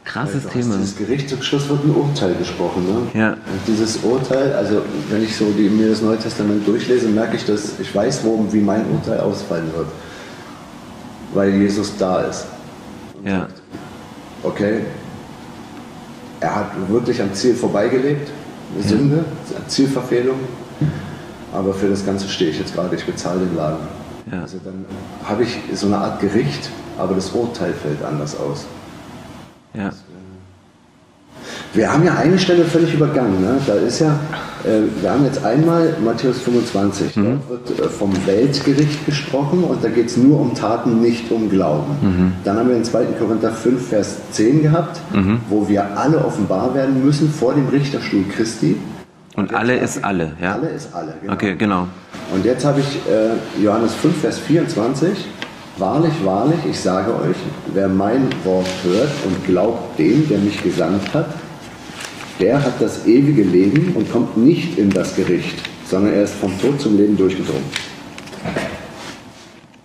[0.05, 0.77] krasses also Thema.
[0.77, 2.85] Das Gericht zum Schluss wird ein Urteil gesprochen.
[2.85, 3.19] Ne?
[3.19, 3.31] Ja.
[3.31, 7.45] Und dieses Urteil, also wenn ich so die, mir das Neue Testament durchlese, merke ich,
[7.45, 9.87] dass ich weiß, wo, wie mein Urteil ausfallen wird.
[11.33, 12.45] Weil Jesus da ist.
[13.23, 13.41] ja.
[13.41, 13.61] Sagt,
[14.43, 14.81] okay,
[16.39, 18.31] er hat wirklich am Ziel vorbeigelebt,
[18.73, 18.89] eine ja.
[18.89, 19.25] Sünde,
[19.67, 20.39] Zielverfehlung,
[21.53, 23.98] aber für das Ganze stehe ich jetzt gerade, ich bezahle den Laden.
[24.31, 24.41] Ja.
[24.41, 24.85] Also dann
[25.23, 28.65] habe ich so eine Art Gericht, aber das Urteil fällt anders aus.
[29.73, 29.91] Ja.
[31.73, 33.41] Wir haben ja eine Stelle völlig übergangen.
[33.41, 33.59] Ne?
[33.67, 34.19] Da ist ja,
[34.63, 37.23] äh, wir haben jetzt einmal Matthäus 25, mhm.
[37.23, 41.49] da wird äh, vom Weltgericht gesprochen und da geht es nur um Taten, nicht um
[41.49, 41.91] Glauben.
[42.01, 42.33] Mhm.
[42.43, 43.05] Dann haben wir in 2.
[43.19, 45.41] Korinther 5, Vers 10 gehabt, mhm.
[45.49, 48.75] wo wir alle offenbar werden müssen vor dem Richterstuhl Christi.
[49.39, 50.55] Und, und alle ist alle, ja?
[50.55, 51.33] Alle ist alle, genau.
[51.33, 51.87] Okay, genau.
[52.33, 55.27] Und jetzt habe ich äh, Johannes 5, Vers 24.
[55.77, 57.37] Wahrlich, wahrlich, ich sage euch,
[57.73, 61.27] wer mein Wort hört und glaubt dem, der mich gesandt hat,
[62.41, 66.59] der hat das ewige Leben und kommt nicht in das Gericht, sondern er ist vom
[66.59, 67.63] Tod zum Leben durchgedrungen.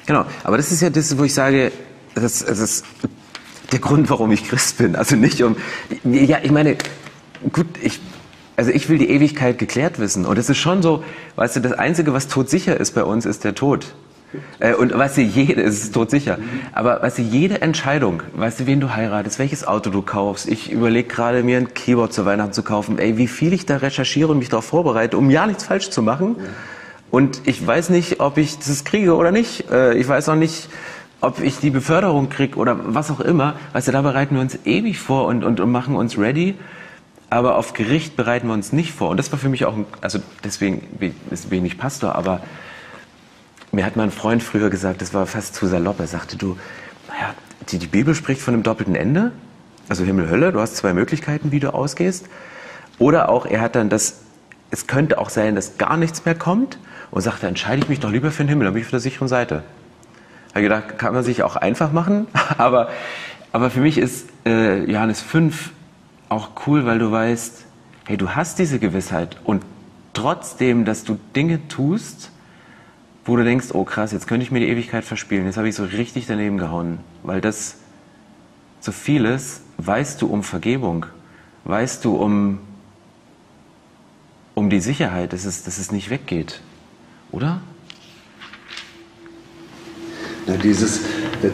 [0.04, 1.70] Genau, aber das ist ja das, wo ich sage,
[2.16, 2.82] das, das,
[3.70, 4.96] der Grund, warum ich Christ bin.
[4.96, 5.54] Also nicht um,
[6.02, 6.76] ja, ich meine,
[7.52, 8.00] gut, ich,
[8.56, 10.26] also ich will die Ewigkeit geklärt wissen.
[10.26, 11.02] Und es ist schon so,
[11.36, 13.94] weißt du, das Einzige, was todsicher ist bei uns, ist der Tod.
[14.58, 16.38] Äh, und weißt du, jede, es ist todsicher.
[16.72, 20.48] Aber weißt du, jede Entscheidung, weißt du, wen du heiratest, welches Auto du kaufst.
[20.48, 22.98] Ich überlege gerade, mir ein Keyboard zu Weihnachten zu kaufen.
[22.98, 26.02] Ey, wie viel ich da recherchiere und mich darauf vorbereite, um ja nichts falsch zu
[26.02, 26.36] machen.
[27.10, 29.70] Und ich weiß nicht, ob ich das kriege oder nicht.
[29.70, 30.68] Äh, ich weiß auch nicht,
[31.20, 33.54] ob ich die Beförderung kriege oder was auch immer.
[33.72, 36.54] Weißt du, da bereiten wir uns ewig vor und, und, und machen uns ready.
[37.34, 39.08] Aber auf Gericht bereiten wir uns nicht vor.
[39.10, 42.40] Und das war für mich auch, ein, also deswegen ich nicht Pastor, aber
[43.72, 45.98] mir hat mein Freund früher gesagt, das war fast zu salopp.
[45.98, 46.56] Er sagte, du,
[47.08, 47.34] naja,
[47.70, 49.32] die, die Bibel spricht von einem doppelten Ende.
[49.88, 52.26] Also Himmel, Hölle, du hast zwei Möglichkeiten, wie du ausgehst.
[53.00, 54.20] Oder auch, er hat dann das,
[54.70, 56.78] es könnte auch sein, dass gar nichts mehr kommt
[57.10, 58.92] und sagt, dann entscheide ich mich doch lieber für den Himmel, dann bin ich auf
[58.92, 59.64] der sicheren Seite.
[60.54, 62.90] Ich gedacht, kann man sich auch einfach machen, aber,
[63.50, 65.72] aber für mich ist äh, Johannes 5
[66.28, 67.64] auch cool, weil du weißt,
[68.06, 69.64] hey, du hast diese Gewissheit und
[70.12, 72.30] trotzdem, dass du Dinge tust,
[73.24, 75.46] wo du denkst, oh krass, jetzt könnte ich mir die Ewigkeit verspielen.
[75.46, 77.76] Jetzt habe ich so richtig daneben gehauen, weil das
[78.80, 81.06] so vieles weißt du um Vergebung,
[81.64, 82.58] weißt du um,
[84.54, 86.60] um die Sicherheit, dass es, dass es nicht weggeht,
[87.32, 87.60] oder?
[90.46, 91.00] Na, dieses,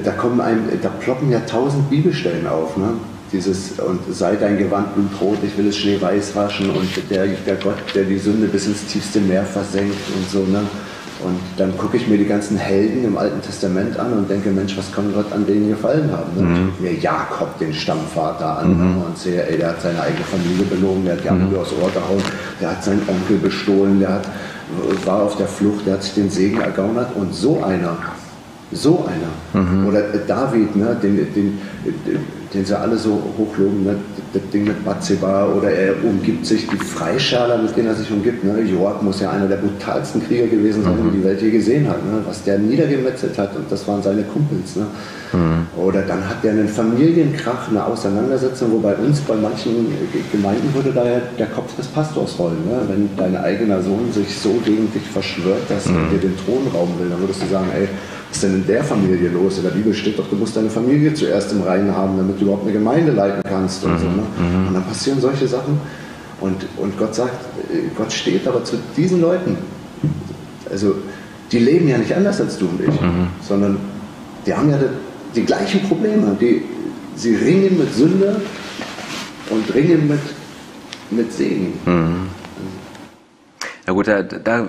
[0.05, 2.95] da, kommen einem, da ploppen ja tausend Bibelstellen auf, ne?
[3.33, 7.77] Dieses, und sei dein Gewand blutrot, ich will es schneeweiß waschen und der, der Gott,
[7.95, 10.63] der die Sünde bis ins tiefste Meer versenkt und so, ne?
[11.23, 14.77] Und dann gucke ich mir die ganzen Helden im Alten Testament an und denke, Mensch,
[14.77, 16.35] was kann Gott an denen gefallen haben?
[16.35, 16.43] Ne?
[16.43, 16.73] Mhm.
[16.75, 19.03] Ich mir Jakob, den Stammvater, an mhm.
[19.03, 21.59] und sehe, ey, der hat seine eigene Familie belogen, der hat die mhm.
[21.59, 22.23] aus Ohr gehauen,
[22.61, 24.29] der hat seinen Onkel bestohlen, der hat,
[25.05, 27.99] war auf der Flucht, der hat sich den Segen ergaunert und so einer,
[28.73, 29.63] so einer.
[29.63, 29.87] Mhm.
[29.87, 31.59] Oder David, ne, den, den,
[32.07, 33.97] den den sie alle so hochloben, ne?
[34.33, 38.43] das Ding mit Batzeba oder er umgibt sich, die Freischärler, mit denen er sich umgibt.
[38.45, 38.61] Ne?
[38.63, 41.11] Joab muss ja einer der brutalsten Krieger gewesen sein, mhm.
[41.11, 42.05] die die Welt je gesehen hat.
[42.05, 42.21] Ne?
[42.27, 44.77] Was der niedergemetzelt hat und das waren seine Kumpels.
[44.77, 44.87] Ne?
[45.33, 45.81] Mhm.
[45.81, 49.87] Oder dann hat der einen Familienkrach, eine Auseinandersetzung, wo bei uns, bei manchen
[50.33, 52.65] Gemeinden würde da ja der Kopf des Pastors rollen.
[52.67, 52.81] Ne?
[52.89, 55.97] Wenn dein eigener Sohn sich so gegen dich verschwört, dass mhm.
[55.97, 57.89] er dir den Thron rauben will, dann würdest du sagen, ey,
[58.31, 59.59] ist denn in der Familie los?
[59.59, 62.45] In der Bibel steht doch, du musst deine Familie zuerst im Reinen haben, damit du
[62.45, 63.99] überhaupt eine Gemeinde leiten kannst und mhm.
[63.99, 64.05] so.
[64.07, 64.23] Ne?
[64.39, 64.69] Mhm.
[64.69, 65.81] Und dann passieren solche Sachen.
[66.41, 67.35] Und, und Gott sagt,
[67.97, 69.59] Gott steht aber zu diesen Leuten.
[70.71, 70.95] Also,
[71.53, 73.27] die leben ja nicht anders als du und ich, mhm.
[73.47, 73.79] sondern
[74.47, 76.37] die haben ja die, die gleichen Probleme.
[76.41, 76.63] Die,
[77.17, 78.41] sie ringen mit Sünde
[79.51, 80.21] und ringen mit,
[81.11, 81.73] mit Segen.
[81.85, 82.29] Mhm.
[83.87, 84.69] Ja gut, da, da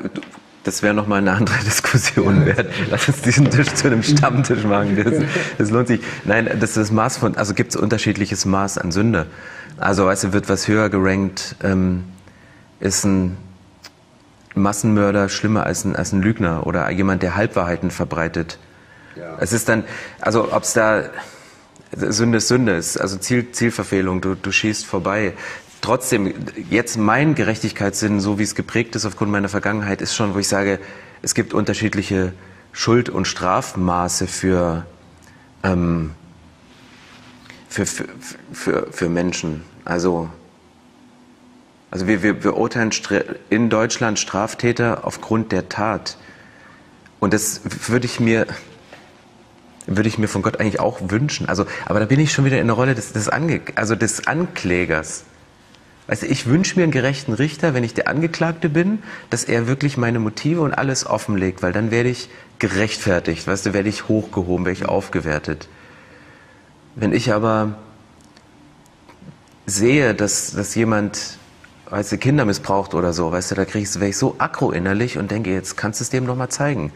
[0.64, 2.72] das wäre nochmal eine andere Diskussion wert.
[2.90, 4.96] Lass uns diesen Tisch zu einem Stammtisch machen.
[5.04, 5.24] Das,
[5.58, 6.02] das lohnt sich.
[6.26, 9.28] Nein, das ist das Maß von, also gibt es unterschiedliches Maß an Sünde.
[9.78, 12.04] Also, weißt du, wird was höher gerankt, ähm,
[12.80, 13.38] ist ein
[14.54, 18.60] Massenmörder schlimmer als ein, als ein Lügner oder jemand, der Halbwahrheiten verbreitet.
[19.16, 19.38] Ja.
[19.40, 19.84] Es ist dann,
[20.20, 21.04] also ob es da
[21.94, 25.34] Sünde ist Sünde, ist also Ziel, Zielverfehlung, du, du schießt vorbei
[25.82, 26.34] trotzdem,
[26.70, 30.48] jetzt mein Gerechtigkeitssinn, so wie es geprägt ist aufgrund meiner Vergangenheit, ist schon, wo ich
[30.48, 30.80] sage,
[31.22, 32.34] es gibt unterschiedliche
[32.72, 34.86] Schuld- und Strafmaße für,
[35.64, 36.12] ähm,
[37.68, 38.06] für, für,
[38.52, 39.64] für, für Menschen.
[39.86, 40.30] Also,
[41.90, 42.92] also wir, wir, wir urteilen
[43.50, 46.18] in Deutschland Straftäter aufgrund der Tat.
[47.20, 48.48] Und das würde ich mir,
[49.86, 51.50] würde ich mir von Gott eigentlich auch wünschen.
[51.50, 54.28] Also, aber da bin ich schon wieder in der Rolle des, des, Ange also des
[54.28, 55.26] Anklägers.
[56.20, 59.98] Du, ich wünsche mir einen gerechten Richter, wenn ich der Angeklagte bin, dass er wirklich
[59.98, 64.66] meine Motive und alles offenlegt, weil dann werde ich gerechtfertigt, weißt du, werde ich hochgehoben,
[64.66, 65.68] werde ich aufgewertet.
[66.96, 67.76] Wenn ich aber
[69.66, 71.38] sehe, dass, dass jemand
[71.92, 74.72] weißt du, Kinder missbraucht oder so, weißt du, da krieg ich, werde ich so aggro
[74.72, 76.92] innerlich und denke, jetzt kannst du es dem doch mal zeigen.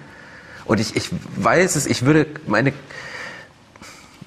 [0.64, 2.74] Und ich, ich weiß es, ich würde meine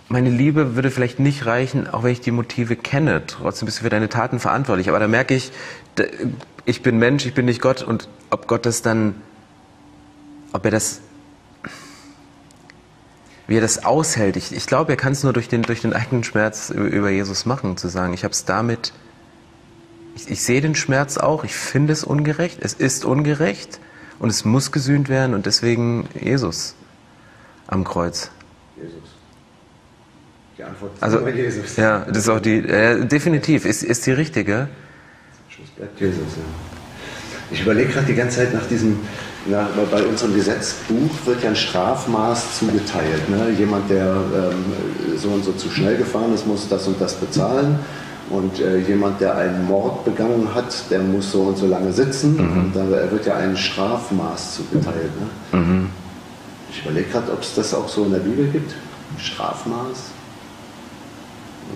[0.08, 3.22] meine Liebe würde vielleicht nicht reichen, auch wenn ich die Motive kenne.
[3.26, 4.88] Trotzdem bist du für deine Taten verantwortlich.
[4.88, 5.52] Aber da merke ich,
[6.64, 7.82] ich bin Mensch, ich bin nicht Gott.
[7.82, 9.14] Und ob Gott das dann,
[10.52, 11.00] ob er das,
[13.46, 14.36] wie er das aushält.
[14.36, 17.44] Ich, ich glaube, er kann es nur durch den, durch den eigenen Schmerz über Jesus
[17.44, 18.94] machen, zu sagen, ich habe es damit,
[20.16, 23.78] ich, ich sehe den Schmerz auch, ich finde es ungerecht, es ist ungerecht
[24.18, 26.74] und es muss gesühnt werden und deswegen Jesus
[27.66, 28.30] am Kreuz.
[28.76, 29.17] Jesus.
[30.58, 31.76] Die Antwort ist also, Jesus.
[31.76, 34.68] Ja, das ist auch die, äh, definitiv, ist, ist die richtige.
[35.48, 36.42] Schluss bleibt Jesus, ja.
[37.50, 38.98] Ich überlege gerade die ganze Zeit nach diesem,
[39.46, 43.30] Na, bei unserem Gesetzbuch wird ja ein Strafmaß zugeteilt.
[43.30, 43.50] Ne?
[43.56, 47.78] Jemand, der ähm, so und so zu schnell gefahren ist, muss das und das bezahlen.
[48.28, 52.34] Und äh, jemand, der einen Mord begangen hat, der muss so und so lange sitzen.
[52.34, 52.58] Mhm.
[52.58, 55.12] Und da wird ja ein Strafmaß zugeteilt.
[55.52, 55.58] Ne?
[55.58, 55.88] Mhm.
[56.70, 58.74] Ich überlege gerade, ob es das auch so in der Bibel gibt.
[59.18, 60.17] Strafmaß.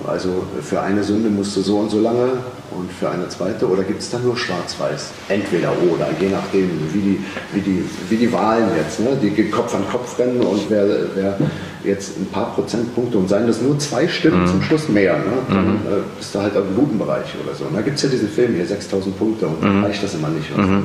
[0.07, 2.39] Also für eine Sünde musst du so und so lange
[2.71, 5.11] und für eine zweite oder gibt es dann nur schwarz-weiß?
[5.29, 9.17] Entweder oder, je nachdem, wie die, wie die, wie die Wahlen jetzt, ne?
[9.21, 11.37] die Kopf an Kopf rennen und wer, wer
[11.85, 14.47] jetzt ein paar Prozentpunkte und seien das nur zwei Stimmen mhm.
[14.49, 15.33] zum Schluss mehr, ne?
[15.49, 15.77] dann mhm.
[15.87, 17.65] äh, bist du halt im guten Bereich oder so.
[17.65, 19.85] Und da gibt es ja diesen Film hier, 6000 Punkte und dann mhm.
[19.85, 20.57] reicht das immer nicht.
[20.57, 20.85] Mhm.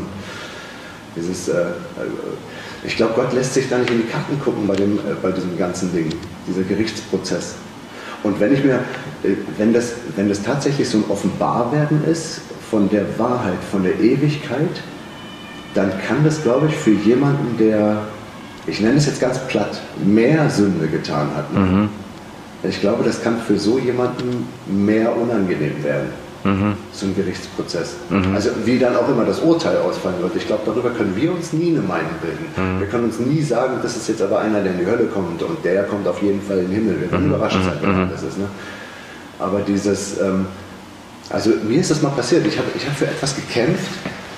[1.15, 1.65] Dieses, äh,
[2.83, 5.31] ich glaube, Gott lässt sich da nicht in die Karten gucken bei, dem, äh, bei
[5.31, 6.09] diesem ganzen Ding,
[6.47, 7.55] dieser Gerichtsprozess.
[8.27, 8.75] Und wenn ich mir,
[9.23, 13.99] äh, wenn das, wenn das tatsächlich so ein Offenbarwerden ist von der Wahrheit, von der
[13.99, 14.81] Ewigkeit,
[15.73, 18.01] dann kann das, glaube ich, für jemanden, der,
[18.65, 21.53] ich nenne es jetzt ganz platt, mehr Sünde getan hat.
[21.53, 21.89] Mhm.
[22.63, 26.09] Ich glaube, das kann für so jemanden mehr unangenehm werden.
[26.47, 26.73] Mhm.
[26.93, 27.95] So ein Gerichtsprozess.
[28.09, 28.33] Mhm.
[28.33, 30.35] Also wie dann auch immer das Urteil ausfallen wird.
[30.35, 32.45] Ich glaube, darüber können wir uns nie eine Meinung bilden.
[32.55, 32.79] Mhm.
[32.79, 35.43] Wir können uns nie sagen, das ist jetzt aber einer, der in die Hölle kommt
[35.43, 37.01] und der kommt auf jeden Fall in den Himmel.
[37.01, 37.35] Wir werden mhm.
[37.35, 38.09] überrascht sein, wenn mhm.
[38.11, 38.37] das ist.
[38.37, 38.47] Ne?
[39.39, 40.47] Aber dieses, ähm,
[41.29, 42.45] also mir ist das mal passiert.
[42.47, 43.91] Ich habe ich hab für etwas gekämpft,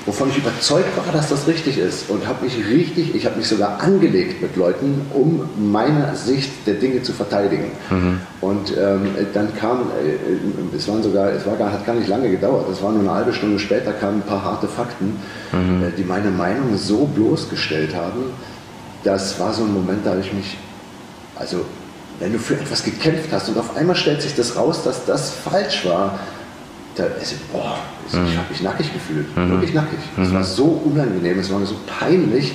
[0.10, 3.48] wovon ich überzeugt war, dass das richtig ist und habe mich richtig, ich habe mich
[3.48, 7.72] sogar angelegt mit Leuten, um meine Sicht der Dinge zu verteidigen.
[7.92, 8.20] Mhm.
[8.42, 12.28] Und ähm, dann kam, äh, es waren sogar, es war gar, hat gar nicht lange
[12.32, 15.20] gedauert, es war nur eine halbe Stunde später kamen ein paar harte Fakten,
[15.52, 15.84] mhm.
[15.84, 18.32] äh, die meine Meinung so bloßgestellt haben.
[19.04, 20.58] Das war so ein Moment, da habe ich mich,
[21.38, 21.66] also
[22.20, 25.30] wenn du für etwas gekämpft hast und auf einmal stellt sich das raus, dass das
[25.30, 26.18] falsch war,
[27.00, 28.38] da, also, boah, ich, mhm.
[28.38, 29.52] habe mich nackig gefühlt, mhm.
[29.52, 30.00] wirklich nackig.
[30.22, 30.34] Es mhm.
[30.34, 32.54] war so unangenehm, es war mir so peinlich.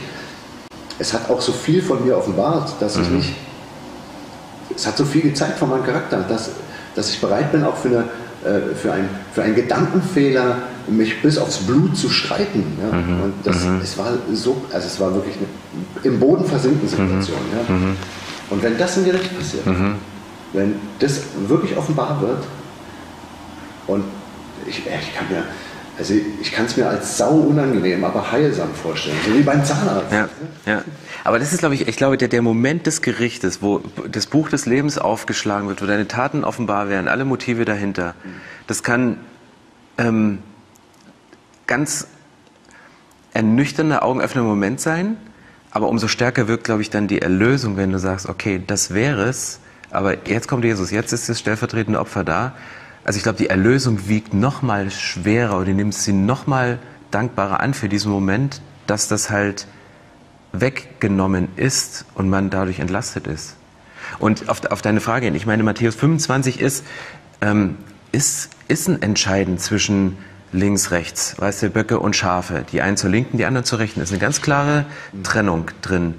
[0.99, 4.77] Es hat auch so viel von mir offenbart, dass ich nicht, mhm.
[4.77, 6.51] es hat so viel gezeigt von meinem Charakter, dass,
[6.95, 7.99] dass ich bereit bin, auch für, eine,
[8.45, 12.79] äh, für, ein, für einen Gedankenfehler mich bis aufs Blut zu streiten.
[12.81, 12.97] Ja?
[12.97, 13.23] Mhm.
[13.23, 15.47] Und das, es war so, also es war wirklich eine
[16.05, 17.39] im Boden versinken Situation.
[17.53, 17.75] Ja?
[18.51, 19.65] Und wenn das im Gericht passiert,
[20.53, 22.45] wenn das wirklich offenbar wird
[23.87, 24.05] und
[24.67, 25.45] ich, ich kann mir,
[25.99, 30.13] also ich kann es mir als sau unangenehm, aber heilsam vorstellen, so wie beim Zahnarzt.
[30.13, 30.29] Ja,
[30.67, 30.83] ja.
[31.23, 34.49] Aber das ist, glaube ich, ich glaube, der, der Moment des Gerichtes, wo das Buch
[34.49, 38.15] des Lebens aufgeschlagen wird, wo deine Taten offenbar werden, alle Motive dahinter,
[38.67, 39.19] das kann
[39.99, 40.41] ähm,
[41.67, 42.09] ganz
[43.33, 45.17] ernüchternder, augenöffnender Moment sein,
[45.71, 49.25] aber umso stärker wirkt, glaube ich, dann die Erlösung, wenn du sagst, okay, das wäre
[49.25, 52.55] es, aber jetzt kommt Jesus, jetzt ist das stellvertretende Opfer da
[53.05, 56.79] also ich glaube, die Erlösung wiegt noch mal schwerer oder nimmt sie noch mal
[57.11, 59.67] dankbarer an für diesen Moment, dass das halt
[60.53, 63.57] weggenommen ist und man dadurch entlastet ist.
[64.19, 66.85] Und auf, auf deine Frage hin, ich meine, Matthäus 25 ist,
[67.41, 67.77] ähm,
[68.13, 70.17] ist, ist ein Entscheiden zwischen
[70.53, 72.65] links, rechts, weißt du, Böcke und Schafe.
[72.71, 74.01] Die einen zur linken, die anderen zur rechten.
[74.01, 74.87] ist eine ganz klare
[75.25, 76.15] Trennung drin.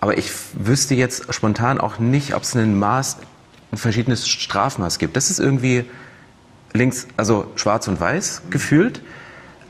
[0.00, 3.16] Aber ich wüsste jetzt spontan auch nicht, ob es ein Maß,
[3.72, 5.16] ein verschiedenes Strafmaß gibt.
[5.16, 5.84] Das ist irgendwie
[6.78, 9.02] links, also schwarz und weiß gefühlt.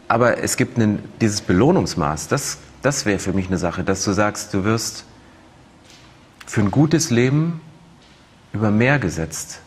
[0.07, 4.13] Aber es gibt einen, dieses Belohnungsmaß, das, das wäre für mich eine Sache, dass du
[4.13, 5.05] sagst, du wirst
[6.47, 7.61] für ein gutes Leben
[8.53, 9.61] über mehr gesetzt.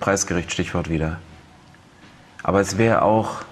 [0.00, 1.18] Preisgericht, Stichwort wieder.
[2.42, 3.42] Aber es wäre auch,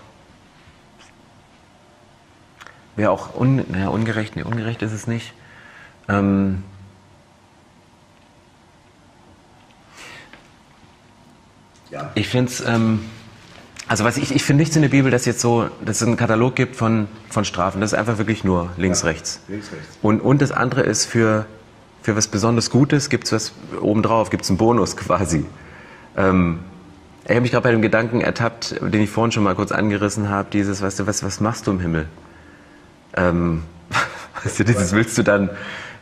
[2.97, 5.33] wäre auch un, naja, ungerecht, nee, ungerecht ist es nicht.
[6.09, 6.63] Ähm,
[11.91, 12.11] ja.
[12.15, 13.01] Ich finde es, ähm,
[13.87, 16.17] also was ich, ich finde nichts in der Bibel, dass jetzt so, dass es einen
[16.17, 17.81] Katalog gibt von, von Strafen.
[17.81, 19.41] Das ist einfach wirklich nur links, ja, rechts.
[19.49, 19.99] Links, rechts.
[20.01, 21.47] Und, und das andere ist für,
[22.03, 25.45] für was besonders Gutes gibt es was obendrauf, gibt es einen Bonus quasi.
[26.17, 26.61] Ähm,
[27.25, 30.29] ich habe mich gerade bei dem Gedanken ertappt, den ich vorhin schon mal kurz angerissen
[30.29, 32.07] habe, dieses, weißt du, was, was machst du im Himmel?
[33.17, 33.63] Ähm,
[34.45, 35.51] weißt du, dieses willst du dann,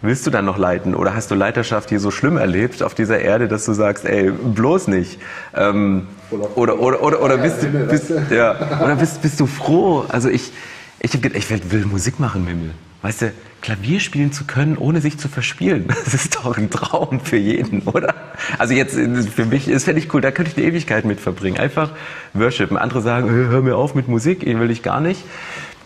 [0.02, 0.94] willst du dann noch leiten?
[0.94, 4.30] Oder hast du Leiterschaft hier so schlimm erlebt auf dieser Erde, dass du sagst, ey,
[4.30, 5.18] bloß nicht?
[5.54, 10.04] Ähm, oder, oder, oder, oder, bist, du, bist, ja, oder bist, bist du froh?
[10.08, 10.52] Also ich,
[11.00, 12.72] ich, hab, ich will Musik machen, Mimmel.
[13.02, 17.20] Weißt du, Klavier spielen zu können, ohne sich zu verspielen, das ist doch ein Traum
[17.20, 18.14] für jeden, oder?
[18.58, 21.58] Also jetzt, für mich, das fände ich cool, da könnte ich die Ewigkeit mit verbringen.
[21.58, 21.90] Einfach
[22.32, 22.76] worshipen.
[22.76, 25.24] Andere sagen, hör mir auf mit Musik, will ich gar nicht.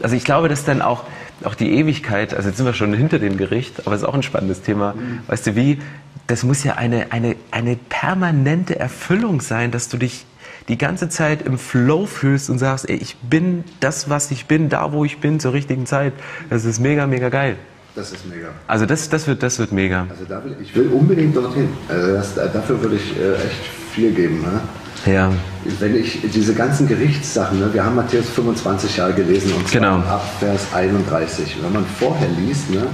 [0.03, 1.05] Also ich glaube, dass dann auch,
[1.45, 4.15] auch die Ewigkeit, also jetzt sind wir schon hinter dem Gericht, aber es ist auch
[4.15, 4.95] ein spannendes Thema.
[4.95, 5.21] Mhm.
[5.27, 5.79] Weißt du, wie,
[6.27, 10.27] das muss ja eine, eine, eine permanente Erfüllung sein, dass du dich
[10.69, 14.69] die ganze Zeit im Flow fühlst und sagst, ey, ich bin das, was ich bin,
[14.69, 16.13] da, wo ich bin, zur richtigen Zeit.
[16.51, 17.57] Das ist mega, mega geil.
[17.95, 18.49] Das ist mega.
[18.67, 20.07] Also das, das, wird, das wird mega.
[20.11, 21.69] Also da will, ich will unbedingt dorthin.
[21.89, 24.43] Also das, dafür würde ich äh, echt viel geben.
[24.43, 24.61] Ne?
[25.07, 25.33] Ja.
[25.79, 29.97] Wenn ich diese ganzen Gerichtssachen, ne, wir haben Matthäus 25 Jahre gelesen und zwar genau.
[30.09, 31.57] ab Vers 31.
[31.63, 32.87] Wenn man vorher liest, ne,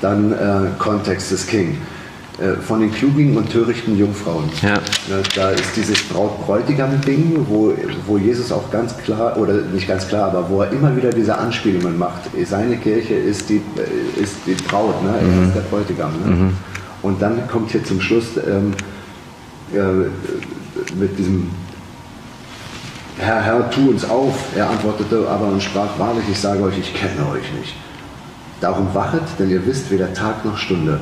[0.00, 0.36] dann äh,
[0.78, 1.78] Kontext ist King.
[2.40, 4.44] Äh, von den klugen und törichten Jungfrauen.
[4.62, 4.74] Ja.
[4.74, 7.74] Ne, da ist dieses Braut-Bräutigam-Ding, wo,
[8.06, 11.36] wo Jesus auch ganz klar, oder nicht ganz klar, aber wo er immer wieder diese
[11.36, 12.22] Anspielungen macht.
[12.46, 15.16] Seine Kirche ist die, äh, ist die Braut, ne?
[15.20, 15.48] er mhm.
[15.48, 16.12] ist der Bräutigam.
[16.24, 16.30] Ne?
[16.34, 16.52] Mhm.
[17.02, 18.72] Und dann kommt hier zum Schluss ähm,
[19.74, 19.78] äh,
[20.98, 21.50] mit diesem
[23.18, 24.34] Herr, Herr, tu uns auf.
[24.56, 27.74] Er antwortete aber und sprach, wahrlich, ich sage euch, ich kenne euch nicht.
[28.60, 31.00] Darum wachet, denn ihr wisst weder Tag noch Stunde.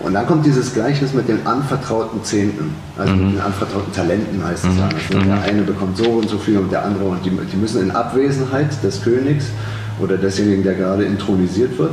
[0.00, 3.26] Und dann kommt dieses Gleichnis mit den anvertrauten Zehnten, also mhm.
[3.26, 4.78] mit den anvertrauten Talenten heißt es mhm.
[4.78, 4.88] ja.
[4.88, 7.80] Also der eine bekommt so und so viel und der andere und die, die müssen
[7.82, 9.46] in Abwesenheit des Königs
[10.00, 11.92] oder desjenigen, der gerade intronisiert wird,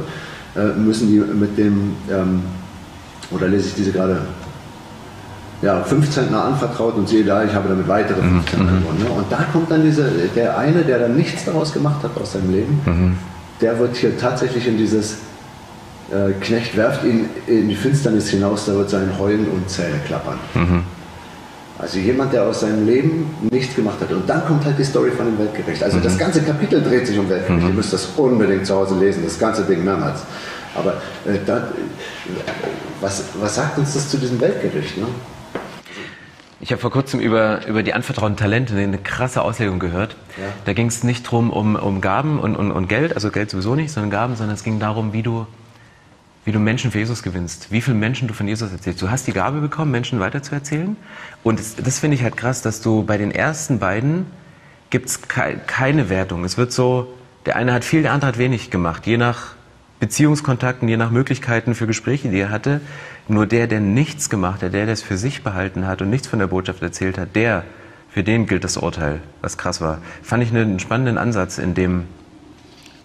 [0.56, 2.42] äh, müssen die mit dem, ähm,
[3.30, 4.22] oder lese ich diese gerade,
[5.62, 8.66] ja, 15 anvertraut und sehe da, ich habe damit weitere 15 mhm.
[8.66, 9.00] gewonnen.
[9.04, 9.10] Ne?
[9.12, 12.52] Und da kommt dann diese, der eine, der dann nichts daraus gemacht hat aus seinem
[12.52, 13.18] Leben, mhm.
[13.62, 15.18] der wird hier tatsächlich in dieses
[16.12, 20.40] äh, Knecht werft ihn in die Finsternis hinaus, da wird sein Heulen und Zähne klappern.
[20.56, 20.84] Mhm.
[21.80, 24.12] Also jemand, der aus seinem Leben nichts gemacht hat.
[24.12, 25.82] Und dann kommt halt die Story von dem Weltgericht.
[25.82, 26.04] Also mhm.
[26.04, 27.64] das ganze Kapitel dreht sich um Weltgericht.
[27.64, 27.70] Mhm.
[27.70, 30.20] Ihr müsst das unbedingt zu Hause lesen, das ganze Ding mehrmals.
[30.76, 30.94] Aber
[31.26, 31.68] äh, da,
[33.00, 34.98] was, was sagt uns das zu diesem Weltgericht?
[34.98, 35.06] Ne?
[36.62, 40.16] Ich habe vor kurzem über, über die anvertrauten Talente eine krasse Auslegung gehört.
[40.38, 40.44] Ja.
[40.66, 43.74] Da ging es nicht darum, um, um Gaben und, und, und Geld, also Geld sowieso
[43.74, 45.48] nicht, sondern Gaben, sondern es ging darum, wie du
[46.44, 49.02] wie du Menschen für Jesus gewinnst, wie viele Menschen du von Jesus erzählst.
[49.02, 50.98] Du hast die Gabe bekommen, Menschen weiterzuerzählen.
[51.44, 54.26] Und das, das finde ich halt krass, dass du bei den ersten beiden
[54.90, 56.44] gibt's ke keine Wertung.
[56.44, 57.14] Es wird so,
[57.46, 59.56] der eine hat viel, der andere hat wenig gemacht, je nach
[60.02, 62.82] Beziehungskontakten, je nach Möglichkeiten für Gespräche, die er hatte.
[63.28, 66.28] Nur der, der nichts gemacht hat, der, der es für sich behalten hat und nichts
[66.28, 67.64] von der Botschaft erzählt hat, der,
[68.10, 70.00] für den gilt das Urteil, was krass war.
[70.24, 72.06] Fand ich einen spannenden Ansatz in dem,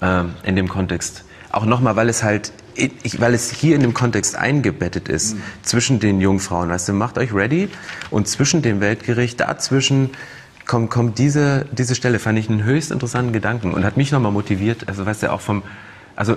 [0.01, 1.25] äh, in dem Kontext.
[1.53, 5.43] Auch nochmal, weil es halt, ich, weil es hier in dem Kontext eingebettet ist, mhm.
[5.63, 6.71] zwischen den Jungfrauen.
[6.71, 7.69] Weißt du, macht euch ready
[8.11, 10.11] und zwischen dem Weltgericht, dazwischen
[10.65, 14.33] kommt, kommt diese, diese Stelle, fand ich einen höchst interessanten Gedanken und hat mich nochmal
[14.33, 15.63] motiviert, also weißt du, auch vom,
[16.17, 16.37] also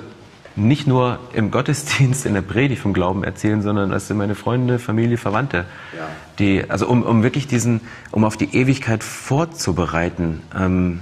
[0.60, 5.18] nicht nur im Gottesdienst, in der Predigt vom Glauben erzählen, sondern du, meine Freunde, Familie,
[5.18, 5.66] Verwandte,
[5.98, 6.08] ja.
[6.38, 10.42] die, also um, um wirklich diesen, um auf die Ewigkeit vorzubereiten.
[10.56, 11.02] Ähm,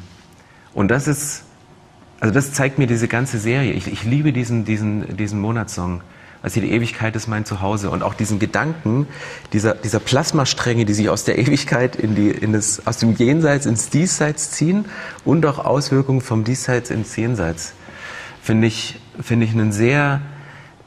[0.73, 1.43] und das ist,
[2.19, 3.73] also das zeigt mir diese ganze Serie.
[3.73, 6.01] Ich, ich liebe diesen, diesen, diesen Monatssong.
[6.41, 7.89] Also die Ewigkeit ist mein Zuhause.
[7.89, 9.07] Und auch diesen Gedanken
[9.53, 13.65] dieser, dieser Plasmastränge, die sich aus der Ewigkeit in die, in das, aus dem Jenseits
[13.65, 14.85] ins Diesseits ziehen
[15.25, 17.73] und auch Auswirkungen vom Diesseits ins Jenseits,
[18.41, 20.21] finde ich, finde ich einen sehr,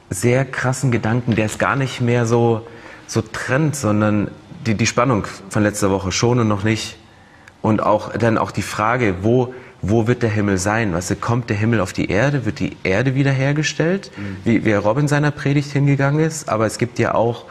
[0.08, 2.66] sehr krassen Gedanken, der es gar nicht mehr so,
[3.06, 4.30] so trennt, sondern
[4.66, 6.96] die, die Spannung von letzter Woche schon und noch nicht.
[7.62, 10.94] Und auch dann auch die Frage, wo, wo wird der Himmel sein?
[10.94, 12.46] Weißt du, kommt der Himmel auf die Erde?
[12.46, 14.10] Wird die Erde wiederhergestellt?
[14.16, 14.36] Mhm.
[14.44, 16.48] Wie, wie Robin seiner Predigt hingegangen ist.
[16.48, 17.44] Aber es gibt ja auch,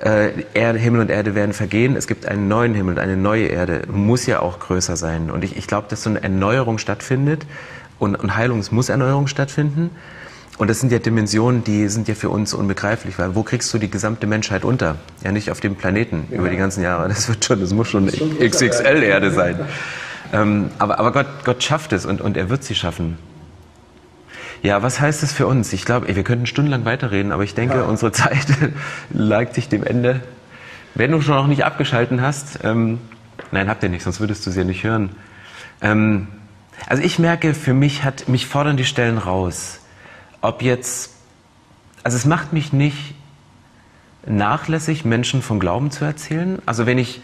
[0.00, 1.94] äh, Erde, Himmel und Erde werden vergehen.
[1.94, 3.82] Es gibt einen neuen Himmel und eine neue Erde.
[3.90, 5.30] Muss ja auch größer sein.
[5.30, 7.46] Und ich, ich glaube, dass so eine Erneuerung stattfindet.
[7.98, 9.90] Und, und Heilung, es muss Erneuerung stattfinden.
[10.60, 13.78] Und das sind ja Dimensionen, die sind ja für uns unbegreiflich, weil wo kriegst du
[13.78, 14.96] die gesamte Menschheit unter?
[15.24, 16.36] Ja, nicht auf dem Planeten ja.
[16.36, 17.08] über die ganzen Jahre.
[17.08, 19.58] Das wird schon, das muss schon, schon XXL-Erde sein.
[20.34, 23.16] Ähm, aber aber Gott, Gott schafft es und, und er wird sie schaffen.
[24.62, 25.72] Ja, was heißt das für uns?
[25.72, 27.84] Ich glaube, wir könnten stundenlang weiterreden, aber ich denke, ja.
[27.84, 28.46] unsere Zeit
[29.08, 30.20] neigt sich dem Ende.
[30.94, 32.98] Wenn du schon noch nicht abgeschalten hast, ähm,
[33.50, 35.16] nein, habt ihr nicht, sonst würdest du sie ja nicht hören.
[35.80, 36.28] Ähm,
[36.86, 39.79] also ich merke, für mich hat mich fordern die Stellen raus.
[40.40, 41.14] Ob jetzt,
[42.02, 43.14] also es macht mich nicht
[44.26, 46.60] nachlässig, Menschen vom Glauben zu erzählen.
[46.66, 47.20] Also wenn ich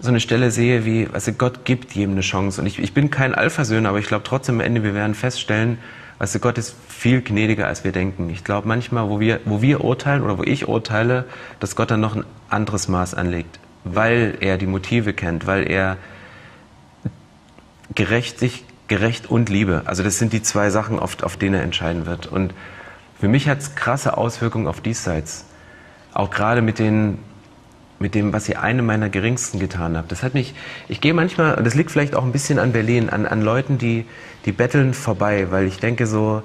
[0.00, 2.60] so eine Stelle sehe wie, also Gott gibt jedem eine Chance.
[2.60, 5.78] Und ich, ich bin kein Alphasöhne, aber ich glaube trotzdem am Ende, wir werden feststellen,
[6.18, 8.30] also Gott ist viel gnädiger, als wir denken.
[8.30, 11.24] Ich glaube manchmal, wo wir, wo wir urteilen oder wo ich urteile,
[11.60, 15.96] dass Gott dann noch ein anderes Maß anlegt, weil er die Motive kennt, weil er
[17.94, 19.82] gerecht sich, gerecht und Liebe.
[19.86, 22.28] Also das sind die zwei Sachen, auf, auf denen er entscheiden wird.
[22.28, 22.54] Und
[23.18, 25.46] für mich hat es krasse Auswirkungen auf diesseits.
[26.12, 27.18] Auch gerade mit den
[27.98, 30.12] mit dem, was ihr einem meiner geringsten getan habt.
[30.12, 30.54] Das hat mich,
[30.88, 33.78] ich gehe manchmal, und das liegt vielleicht auch ein bisschen an Berlin, an, an Leuten,
[33.78, 34.04] die,
[34.44, 36.42] die betteln vorbei, weil ich denke so,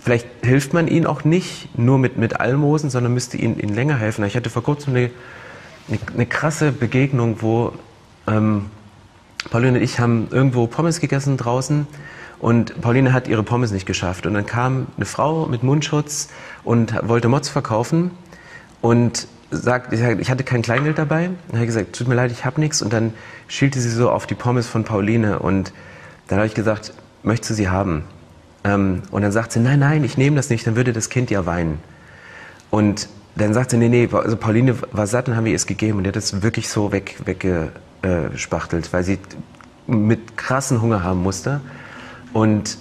[0.00, 3.96] vielleicht hilft man ihnen auch nicht nur mit, mit Almosen, sondern müsste ihnen, ihnen länger
[3.96, 4.24] helfen.
[4.24, 5.10] Ich hatte vor kurzem eine,
[5.88, 7.72] eine, eine krasse Begegnung, wo
[8.26, 8.70] ähm,
[9.50, 11.86] Pauline und ich haben irgendwo Pommes gegessen draußen
[12.42, 14.26] Und Pauline hat ihre Pommes nicht geschafft.
[14.26, 16.28] Und dann kam eine Frau mit Mundschutz
[16.64, 18.10] und wollte Mods verkaufen
[18.80, 21.30] und sagt, ich hatte kein Kleingeld dabei.
[21.46, 22.82] Dann habe ich gesagt, tut mir leid, ich habe nichts.
[22.82, 23.14] Und dann
[23.46, 25.38] schielte sie so auf die Pommes von Pauline.
[25.38, 25.72] Und
[26.26, 28.02] dann habe ich gesagt, möchtest du sie haben?
[28.64, 31.30] Ähm, und dann sagt sie, nein, nein, ich nehme das nicht, dann würde das Kind
[31.30, 31.78] ja weinen.
[32.70, 35.66] Und dann sagt sie, nee, nee, also Pauline war satt, dann haben wir ihr es
[35.66, 35.98] gegeben.
[35.98, 37.16] Und die hat das wirklich so weg,
[38.02, 39.18] weggespachtelt, weil sie
[39.86, 41.60] mit krassen Hunger haben musste.
[42.32, 42.78] Und,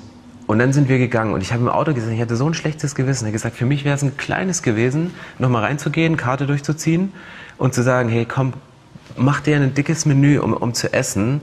[0.47, 2.53] und dann sind wir gegangen und ich habe im Auto gesagt, ich hatte so ein
[2.53, 3.25] schlechtes Gewissen.
[3.25, 7.11] Er hat gesagt, für mich wäre es ein kleines gewesen, nochmal reinzugehen, Karte durchzuziehen
[7.57, 8.53] und zu sagen, hey, komm,
[9.17, 11.41] mach dir ein dickes Menü, um, um zu essen.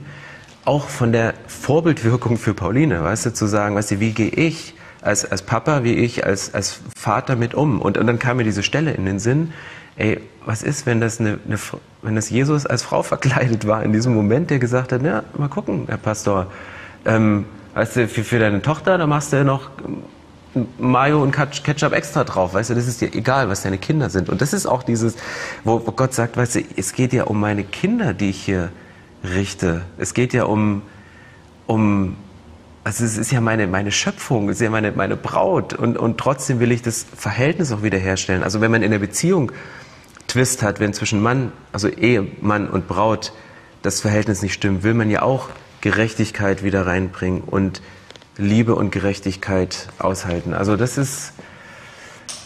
[0.65, 4.75] Auch von der Vorbildwirkung für Pauline, weißt du, zu sagen, weißt du, wie gehe ich
[5.01, 7.81] als, als Papa, wie ich als, als Vater mit um?
[7.81, 9.53] Und, und dann kam mir diese Stelle in den Sinn,
[9.95, 11.57] ey, was ist, wenn das, eine, eine,
[12.01, 15.49] wenn das Jesus als Frau verkleidet war in diesem Moment, der gesagt hat, na, mal
[15.49, 16.47] gucken, Herr Pastor,
[17.05, 19.69] ähm, Weißt du, für, für deine Tochter, da machst du noch
[20.79, 24.29] Mayo und Ketchup extra drauf, weißt du, das ist dir egal, was deine Kinder sind.
[24.29, 25.15] Und das ist auch dieses,
[25.63, 28.69] wo, wo Gott sagt, weißt du, es geht ja um meine Kinder, die ich hier
[29.23, 29.83] richte.
[29.97, 30.81] Es geht ja um,
[31.67, 32.17] um
[32.83, 36.17] also es ist ja meine, meine Schöpfung, es ist ja meine, meine Braut und, und
[36.17, 38.41] trotzdem will ich das Verhältnis auch wiederherstellen.
[38.41, 39.51] Also wenn man in der Beziehung
[40.29, 43.33] Twist hat, wenn zwischen Mann, also Ehemann und Braut
[43.81, 45.49] das Verhältnis nicht stimmt, will man ja auch
[45.81, 47.81] Gerechtigkeit wieder reinbringen und
[48.37, 50.53] Liebe und Gerechtigkeit aushalten.
[50.53, 51.33] Also das ist,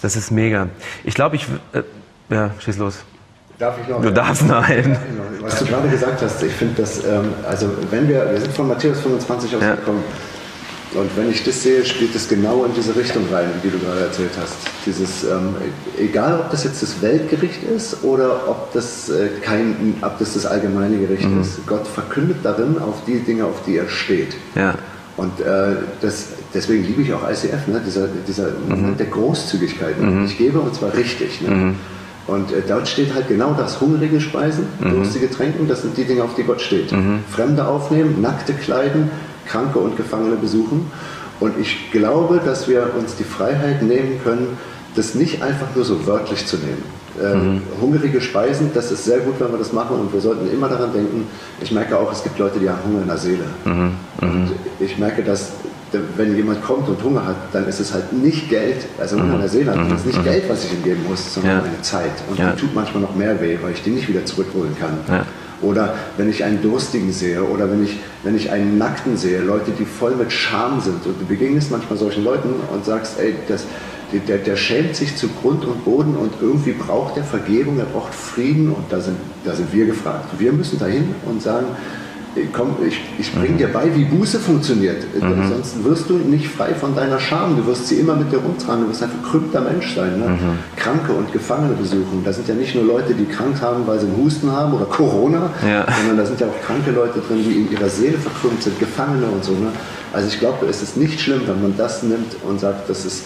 [0.02, 0.70] das ist mega.
[1.04, 1.84] Ich glaube, ich, äh,
[2.30, 3.04] ja, schieß los.
[3.60, 4.02] Darf ich noch?
[4.02, 4.98] Du darfst nein.
[5.42, 8.68] Was du gerade gesagt hast, ich finde das, ähm, also wenn wir, wir sind von
[8.68, 10.33] Matthäus 25 ausgekommen, ja.
[10.96, 14.02] Und wenn ich das sehe, spielt es genau in diese Richtung rein, wie du gerade
[14.02, 14.56] erzählt hast.
[14.86, 15.56] Dieses, ähm,
[15.98, 20.46] egal ob das jetzt das Weltgericht ist oder ob das, äh, kein, ob das, das
[20.46, 21.42] allgemeine Gericht mhm.
[21.42, 21.66] ist.
[21.66, 24.36] Gott verkündet darin auf die Dinge, auf die er steht.
[24.56, 24.76] Ja.
[25.16, 27.82] Und äh, das, deswegen liebe ich auch ICF, ne?
[27.86, 28.70] dieser, dieser mhm.
[28.70, 30.00] Moment der Großzügigkeit.
[30.00, 30.26] Mhm.
[30.26, 31.42] Ich gebe und zwar richtig.
[31.42, 31.50] Ne?
[31.50, 31.76] Mhm.
[32.26, 34.92] Und äh, dort steht halt genau das, hungrige Speisen, mhm.
[34.92, 36.92] durstige Tränken, das sind die Dinge, auf die Gott steht.
[36.92, 37.20] Mhm.
[37.30, 39.12] Fremde aufnehmen, nackte kleiden,
[39.46, 40.92] Kranke und Gefangene besuchen.
[41.40, 44.58] Und ich glaube, dass wir uns die Freiheit nehmen können,
[44.96, 46.84] das nicht einfach nur so wörtlich zu nehmen.
[47.22, 47.62] Äh, mhm.
[47.80, 50.94] Hungrige Speisen, das ist sehr gut, wenn wir das machen und wir sollten immer daran
[50.94, 51.28] denken.
[51.62, 53.44] Ich merke auch, es gibt Leute, die haben Hunger in der Seele.
[53.66, 53.74] Mhm.
[53.74, 53.94] Mhm.
[54.22, 55.52] Und ich merke, dass
[56.18, 59.42] wenn jemand kommt und Hunger hat, dann ist es halt nicht Geld, also Hunger in
[59.42, 59.96] der Seele hat, mhm.
[59.96, 60.24] ist nicht mhm.
[60.24, 61.62] Geld, was ich ihm geben muss, sondern ja.
[61.62, 62.12] meine Zeit.
[62.30, 62.52] Und ja.
[62.52, 64.98] die tut manchmal noch mehr weh, weil ich die nicht wieder zurückholen kann.
[65.08, 65.26] Ja.
[65.64, 69.72] Oder wenn ich einen Durstigen sehe oder wenn ich, wenn ich einen Nackten sehe, Leute,
[69.72, 71.06] die voll mit Scham sind.
[71.06, 73.66] Und du begegnest manchmal solchen Leuten und sagst, ey, das,
[74.28, 78.14] der, der schämt sich zu Grund und Boden und irgendwie braucht er Vergebung, er braucht
[78.14, 80.26] Frieden und da sind, da sind wir gefragt.
[80.38, 81.68] Wir müssen dahin und sagen,
[82.52, 85.04] komm, ich, ich bringe dir bei, wie Buße funktioniert.
[85.16, 85.42] Mhm.
[85.42, 87.56] Ansonsten wirst du nicht frei von deiner Scham.
[87.58, 88.84] Du wirst sie immer mit dir rumtragen.
[88.84, 90.20] Du wirst ein verkrüppter Mensch sein.
[90.20, 90.30] Ne?
[90.30, 90.58] Mhm.
[90.76, 92.24] Kranke und Gefangene besuchen.
[92.24, 94.86] Da sind ja nicht nur Leute, die krank haben, weil sie einen Husten haben oder
[94.86, 95.86] Corona, ja.
[95.98, 99.28] sondern da sind ja auch kranke Leute drin, die in ihrer Seele verkrümmt sind, Gefangene
[99.28, 99.54] und so.
[99.54, 99.70] Ne?
[100.12, 103.24] Also ich glaube, es ist nicht schlimm, wenn man das nimmt und sagt, das ist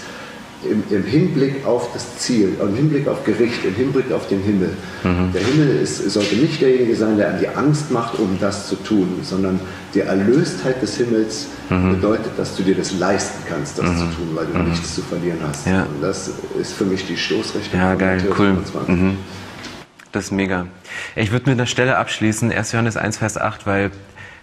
[0.63, 4.71] im, im, Hinblick auf das Ziel, im Hinblick auf Gericht, im Hinblick auf den Himmel.
[5.03, 5.31] Mhm.
[5.33, 8.75] Der Himmel ist, sollte nicht derjenige sein, der an die Angst macht, um das zu
[8.75, 9.59] tun, sondern
[9.93, 11.95] die Erlöstheit des Himmels mhm.
[11.95, 13.97] bedeutet, dass du dir das leisten kannst, das mhm.
[13.97, 14.69] zu tun, weil du mhm.
[14.69, 15.67] nichts zu verlieren hast.
[15.67, 15.83] Ja.
[15.83, 17.79] Und das ist für mich die Stoßrichtung.
[17.79, 18.57] Ja, geil, cool.
[18.87, 19.17] Mhm.
[20.11, 20.67] Das ist mega.
[21.15, 22.71] Ich würde mit einer Stelle abschließen, 1.
[22.71, 23.91] Johannes 1, Vers 8, weil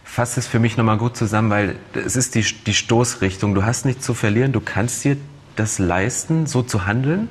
[0.04, 3.54] fasst es für mich nochmal gut zusammen, weil es ist die, die Stoßrichtung.
[3.54, 5.16] Du hast nichts zu verlieren, du kannst dir
[5.56, 7.28] das leisten, so zu handeln.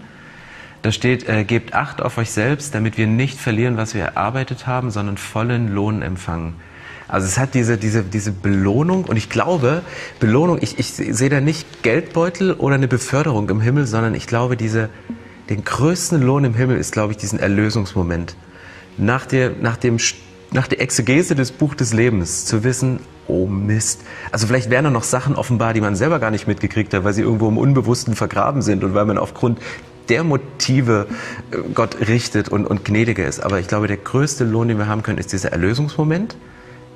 [0.82, 4.68] Da steht, äh, gebt Acht auf euch selbst, damit wir nicht verlieren, was wir erarbeitet
[4.68, 6.56] haben, sondern vollen Lohn empfangen.
[7.08, 9.82] Also es hat diese, diese, diese Belohnung und ich glaube,
[10.20, 14.58] Belohnung, ich, ich sehe da nicht Geldbeutel oder eine Beförderung im Himmel, sondern ich glaube,
[14.58, 14.90] diese,
[15.50, 18.36] den größten Lohn im Himmel ist, glaube ich, diesen Erlösungsmoment.
[18.98, 20.00] Nach der, nach dem,
[20.54, 24.02] nach der Exegese des Buch des Lebens zu wissen, oh Mist.
[24.32, 27.14] Also vielleicht wären da noch Sachen offenbar, die man selber gar nicht mitgekriegt hat, weil
[27.14, 29.60] sie irgendwo im Unbewussten vergraben sind und weil man aufgrund
[30.10, 31.08] der Motive
[31.52, 33.42] äh, Gott richtet und, und gnädiger ist.
[33.42, 36.36] Aber ich glaube, der größte Lohn, den wir haben können, ist dieser Erlösungsmoment.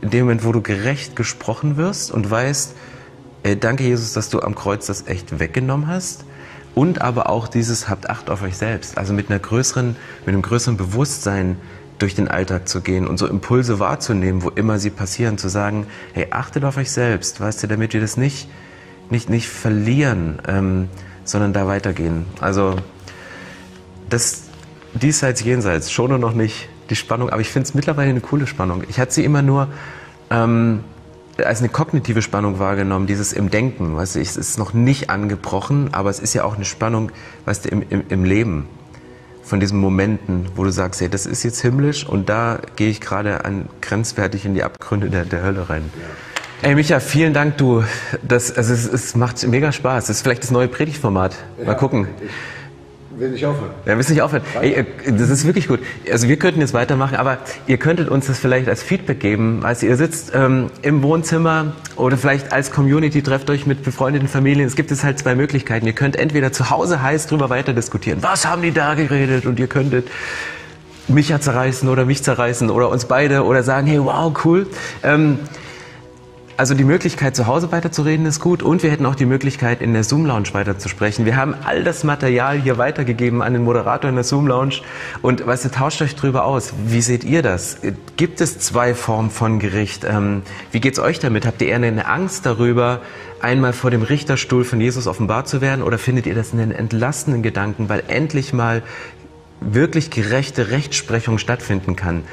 [0.01, 2.75] In dem Moment, wo du gerecht gesprochen wirst und weißt,
[3.43, 6.25] äh, danke Jesus, dass du am Kreuz das echt weggenommen hast.
[6.75, 8.99] Und aber auch dieses, habt Acht auf euch selbst.
[8.99, 9.95] Also mit einer größeren,
[10.25, 11.57] mit einem größeren Bewusstsein,
[11.99, 15.87] durch den Alltag zu gehen und so Impulse wahrzunehmen, wo immer sie passieren, zu sagen,
[16.13, 18.47] hey, achtet auf euch selbst, weißt du, damit wir das nicht,
[19.09, 20.89] nicht, nicht verlieren, ähm,
[21.23, 22.25] sondern da weitergehen.
[22.39, 22.75] Also
[24.09, 24.43] das
[24.93, 28.47] diesseits, jenseits, schon und noch nicht die Spannung, aber ich finde es mittlerweile eine coole
[28.47, 28.83] Spannung.
[28.89, 29.67] Ich hatte sie immer nur,
[30.29, 30.83] ähm,
[31.43, 33.95] als eine kognitive Spannung wahrgenommen, dieses im Denken.
[33.95, 37.11] Weißt du, es ist noch nicht angebrochen, aber es ist ja auch eine Spannung,
[37.45, 38.67] weißt du, im, im, im Leben.
[39.47, 42.99] Von diesen Momenten, wo du sagst, hey, das ist jetzt himmlisch und da gehe ich
[42.99, 45.89] gerade an grenzwertig in die Abgründe der, der Hölle rein.
[46.63, 47.85] Ey, Micha, vielen Dank, du.
[48.27, 50.07] Das, also es, es macht mega Spaß.
[50.07, 51.33] Das ist vielleicht das neue Predigtformat.
[51.65, 52.07] Mal gucken.
[53.17, 53.71] Will nicht aufhören.
[53.87, 54.43] Ja, willst nicht aufhören.
[54.61, 55.79] Ey, das ist wirklich gut.
[56.11, 59.61] Also wir könnten jetzt weitermachen, aber ihr könntet uns das vielleicht als Feedback geben.
[59.63, 64.67] Also ihr sitzt ähm, im Wohnzimmer oder vielleicht als Community trefft euch mit befreundeten Familien.
[64.67, 65.87] Es gibt es halt zwei Möglichkeiten.
[65.87, 68.19] Ihr könnt entweder zu Hause heiß drüber weiter diskutieren.
[68.21, 69.47] Was haben die da geredet?
[69.47, 70.09] Und ihr könntet
[71.07, 74.67] mich ja zerreißen oder mich zerreißen oder uns beide oder sagen, hey, wow, cool.
[75.01, 75.39] Ähm,
[76.57, 79.93] also die Möglichkeit, zu Hause weiterzureden, ist gut und wir hätten auch die Möglichkeit, in
[79.93, 81.23] der Zoom-Lounge weiterzusprechen.
[81.23, 84.81] Wir haben all das Material hier weitergegeben an den Moderator in der Zoom-Lounge
[85.21, 86.73] und weißt du, tauscht euch drüber aus.
[86.87, 87.77] Wie seht ihr das?
[88.15, 90.03] Gibt es zwei Formen von Gericht?
[90.03, 90.41] Ähm,
[90.71, 91.45] wie geht's euch damit?
[91.45, 93.01] Habt ihr eher eine Angst darüber,
[93.39, 97.43] einmal vor dem Richterstuhl von Jesus offenbar zu werden oder findet ihr das einen entlastenden
[97.43, 98.81] Gedanken, weil endlich mal
[99.61, 102.23] wirklich gerechte Rechtsprechung stattfinden kann?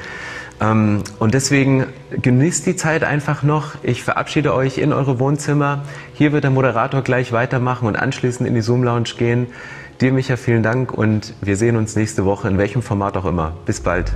[0.64, 3.74] Ähm, und deswegen genießt die Zeit einfach noch.
[3.82, 5.82] Ich verabschiede euch in eure Wohnzimmer.
[6.14, 9.48] Hier wird der Moderator gleich weitermachen und anschließend in die Zoom-Lounge gehen.
[10.00, 13.52] Dir, Micha, vielen Dank und wir sehen uns nächste Woche in welchem Format auch immer.
[13.64, 14.12] Bis bald.